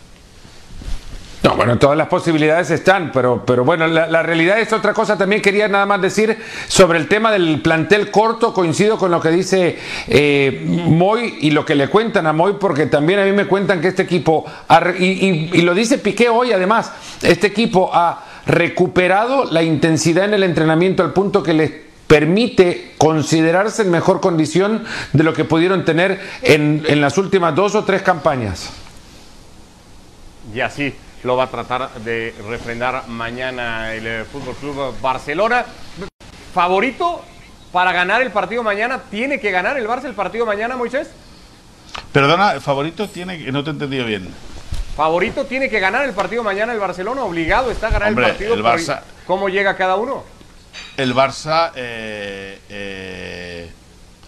No, 1.42 1.54
bueno, 1.54 1.78
todas 1.78 1.96
las 1.96 2.08
posibilidades 2.08 2.70
están, 2.70 3.12
pero, 3.12 3.44
pero 3.46 3.64
bueno, 3.64 3.86
la, 3.86 4.22
realidad 4.22 4.58
es 4.58 4.72
otra 4.72 4.92
cosa. 4.92 5.16
También 5.16 5.40
quería 5.40 5.68
nada 5.68 5.86
más 5.86 6.02
decir 6.02 6.36
sobre 6.66 6.98
el 6.98 7.06
tema 7.06 7.30
del 7.30 7.60
plantel 7.60 8.10
corto. 8.10 8.52
Coincido 8.52 8.98
con 8.98 9.12
lo 9.12 9.20
que 9.20 9.30
dice 9.30 9.78
eh, 10.08 10.64
Moy 10.66 11.38
y 11.40 11.50
lo 11.50 11.64
que 11.64 11.76
le 11.76 11.88
cuentan 11.88 12.26
a 12.26 12.32
Moy, 12.32 12.54
porque 12.58 12.86
también 12.86 13.20
a 13.20 13.24
mí 13.24 13.32
me 13.32 13.46
cuentan 13.46 13.80
que 13.80 13.88
este 13.88 14.02
equipo, 14.02 14.44
y, 14.98 15.04
y 15.04 15.62
lo 15.62 15.74
dice 15.74 15.98
Piqué 15.98 16.28
hoy 16.28 16.52
además, 16.52 16.92
este 17.22 17.46
equipo 17.46 17.90
ha 17.94 18.24
recuperado 18.46 19.44
la 19.44 19.62
intensidad 19.62 20.24
en 20.24 20.34
el 20.34 20.42
entrenamiento 20.42 21.04
al 21.04 21.12
punto 21.12 21.42
que 21.42 21.52
les 21.52 21.70
permite 22.08 22.94
considerarse 22.98 23.82
en 23.82 23.90
mejor 23.90 24.20
condición 24.20 24.84
de 25.12 25.22
lo 25.22 25.34
que 25.34 25.44
pudieron 25.44 25.84
tener 25.84 26.20
en, 26.42 27.00
las 27.00 27.18
últimas 27.18 27.54
dos 27.54 27.76
o 27.76 27.84
tres 27.84 28.02
campañas. 28.02 28.70
Y 30.52 30.60
así 30.60 30.94
lo 31.22 31.36
va 31.36 31.44
a 31.44 31.50
tratar 31.50 31.90
de 32.00 32.34
refrendar 32.48 33.08
mañana 33.08 33.94
el 33.94 34.06
eh, 34.06 34.24
Fútbol 34.24 34.54
Club 34.56 35.00
Barcelona. 35.00 35.64
¿Favorito 36.54 37.22
para 37.72 37.92
ganar 37.92 38.22
el 38.22 38.30
partido 38.30 38.62
mañana? 38.62 39.02
¿Tiene 39.10 39.40
que 39.40 39.50
ganar 39.50 39.76
el 39.76 39.86
Barça 39.86 40.04
el 40.04 40.14
partido 40.14 40.46
mañana, 40.46 40.76
Moisés? 40.76 41.10
Perdona, 42.12 42.60
favorito 42.60 43.08
tiene 43.08 43.38
que. 43.38 43.52
No 43.52 43.62
te 43.62 43.70
he 43.70 43.72
entendido 43.72 44.06
bien. 44.06 44.28
Favorito 44.96 45.44
tiene 45.46 45.68
que 45.68 45.78
ganar 45.78 46.04
el 46.04 46.12
partido 46.12 46.42
mañana 46.42 46.72
el 46.72 46.80
Barcelona, 46.80 47.22
obligado 47.22 47.70
está 47.70 47.88
a 47.88 47.90
ganar 47.90 48.08
el 48.08 48.14
partido. 48.16 48.54
El 48.54 48.64
Barça, 48.64 49.02
¿Cómo 49.26 49.48
llega 49.48 49.76
cada 49.76 49.96
uno? 49.96 50.24
El 50.96 51.14
Barça, 51.14 51.70
eh, 51.76 52.58
eh, 52.68 53.70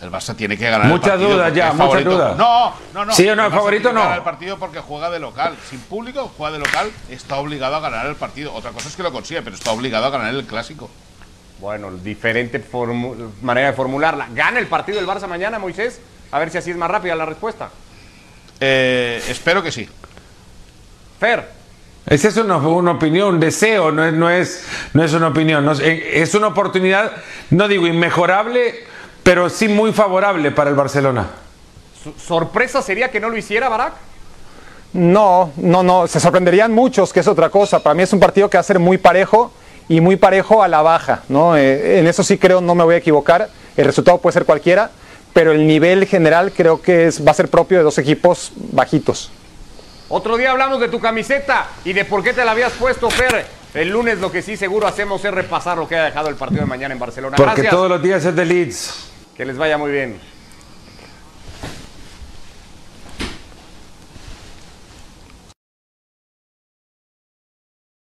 el 0.03 0.11
Barça 0.11 0.35
tiene 0.35 0.57
que 0.57 0.69
ganar. 0.69 0.87
Muchas 0.89 1.19
dudas 1.19 1.55
ya, 1.55 1.73
muchas 1.73 2.05
dudas. 2.05 2.37
No, 2.37 2.75
no, 2.95 3.05
no. 3.05 3.13
Sí 3.13 3.29
o 3.29 3.37
no, 3.37 3.47
el 3.47 3.53
favorito 3.53 3.93
no. 3.93 4.15
el 4.15 4.23
partido 4.23 4.59
porque 4.59 4.81
juega 4.81 5.11
de 5.11 5.19
local. 5.19 5.57
Sin 5.69 5.81
público, 5.81 6.31
juega 6.37 6.53
de 6.53 6.65
local, 6.65 6.91
está 7.11 7.37
obligado 7.37 7.77
a 7.77 7.81
ganar 7.81 8.07
el 8.07 8.17
partido. 8.17 8.55
Otra 8.55 8.71
cosa 8.71 8.89
es 8.89 8.97
que 8.97 9.03
lo 9.03 9.13
consigue, 9.13 9.43
pero 9.43 9.57
está 9.57 9.73
obligado 9.73 10.07
a 10.07 10.11
ganar 10.11 10.35
el 10.35 10.45
clásico. 10.47 10.91
Bueno, 11.61 11.91
diferente 11.93 12.65
manera 13.43 13.69
de 13.69 13.73
formularla. 13.75 14.29
¿Gana 14.33 14.59
el 14.59 14.67
partido 14.67 14.99
el 14.99 15.07
Barça 15.07 15.27
mañana, 15.27 15.59
Moisés? 15.59 16.01
A 16.33 16.39
ver 16.39 16.51
si 16.51 16.59
así 16.59 16.71
es 16.71 16.77
más 16.77 16.91
rápida 16.91 17.15
la 17.15 17.27
respuesta. 17.27 17.69
Eh, 18.61 19.23
espero 19.29 19.63
que 19.63 19.71
sí. 19.71 19.89
Fer. 21.19 21.61
Esa 22.07 22.29
es 22.29 22.37
una, 22.39 22.57
opinión, 22.57 23.35
un 23.35 23.41
deseo, 23.41 23.93
no 23.93 24.05
es, 24.05 24.13
no 24.15 24.31
es, 24.31 24.65
no 24.95 25.05
es 25.05 25.13
una 25.13 25.29
opinión. 25.29 25.71
Eh, 25.83 26.13
es 26.15 26.35
una 26.35 26.49
oportunidad, 26.49 27.13
no 27.51 27.69
digo 27.69 27.87
inmejorable, 27.87 28.85
pero 29.23 29.49
sí 29.49 29.69
muy 29.69 29.93
favorable 29.93 30.51
para 30.51 30.71
el 30.71 30.77
Barcelona. 30.77 31.29
¿Sorpresa 32.19 32.83
sería 32.83 33.11
que 33.11 33.21
no 33.21 33.29
lo 33.29 33.37
hiciera 33.37 33.69
Barak? 33.69 33.93
No, 34.93 35.53
no, 35.57 35.83
no. 35.83 36.07
Se 36.07 36.19
sorprenderían 36.19 36.73
muchos, 36.73 37.13
que 37.13 37.21
es 37.21 37.29
otra 37.29 37.51
cosa. 37.51 37.83
Para 37.83 37.95
mí 37.95 38.03
es 38.03 38.13
un 38.13 38.21
partido 38.21 38.49
que 38.49 38.57
va 38.57 38.61
a 38.61 38.65
ser 38.65 38.79
muy 38.79 38.99
parejo 38.99 39.53
y 39.89 40.01
muy 40.01 40.17
parejo 40.17 40.63
a 40.63 40.69
la 40.69 40.83
baja. 40.83 41.23
¿no? 41.29 41.57
Eh, 41.57 41.99
en 41.99 42.07
eso 42.07 42.23
sí 42.23 42.39
creo, 42.39 42.61
no 42.61 42.75
me 42.75 42.85
voy 42.85 42.95
a 42.95 42.99
equivocar. 42.99 43.49
El 43.77 43.85
resultado 43.85 44.19
puede 44.19 44.35
ser 44.35 44.45
cualquiera, 44.45 44.91
pero 45.33 45.53
el 45.53 45.67
nivel 45.67 46.07
general 46.07 46.53
creo 46.53 46.81
que 46.81 47.07
es, 47.07 47.25
va 47.25 47.31
a 47.31 47.35
ser 47.35 47.49
propio 47.49 47.79
de 47.79 47.85
dos 47.85 47.99
equipos 47.99 48.53
bajitos. 48.73 49.31
Otro 50.09 50.37
día 50.37 50.51
hablamos 50.51 50.81
de 50.81 50.89
tu 50.89 50.99
camiseta 50.99 51.69
y 51.85 51.93
de 51.93 52.05
por 52.05 52.25
qué 52.25 52.33
te 52.33 52.45
la 52.45 52.51
habías 52.51 52.73
puesto, 52.73 53.09
Fer. 53.11 53.47
El 53.73 53.91
lunes 53.91 54.19
lo 54.19 54.33
que 54.33 54.43
sí 54.43 54.57
seguro 54.57 54.87
hacemos 54.87 55.25
es 55.25 55.33
repasar 55.33 55.79
lo 55.79 55.87
que 55.87 55.97
ha 55.97 56.05
dejado 56.05 56.29
el 56.29 56.35
partido 56.35 56.63
de 56.63 56.67
mañana 56.67 56.93
en 56.93 56.99
Barcelona. 56.99 57.37
Porque 57.37 57.65
todos 57.65 57.89
los 57.89 58.03
días 58.03 58.25
es 58.25 58.35
de 58.35 58.45
Leeds. 58.45 59.11
Que 59.37 59.45
les 59.45 59.57
vaya 59.57 59.79
muy 59.79 59.93
bien. 59.93 60.19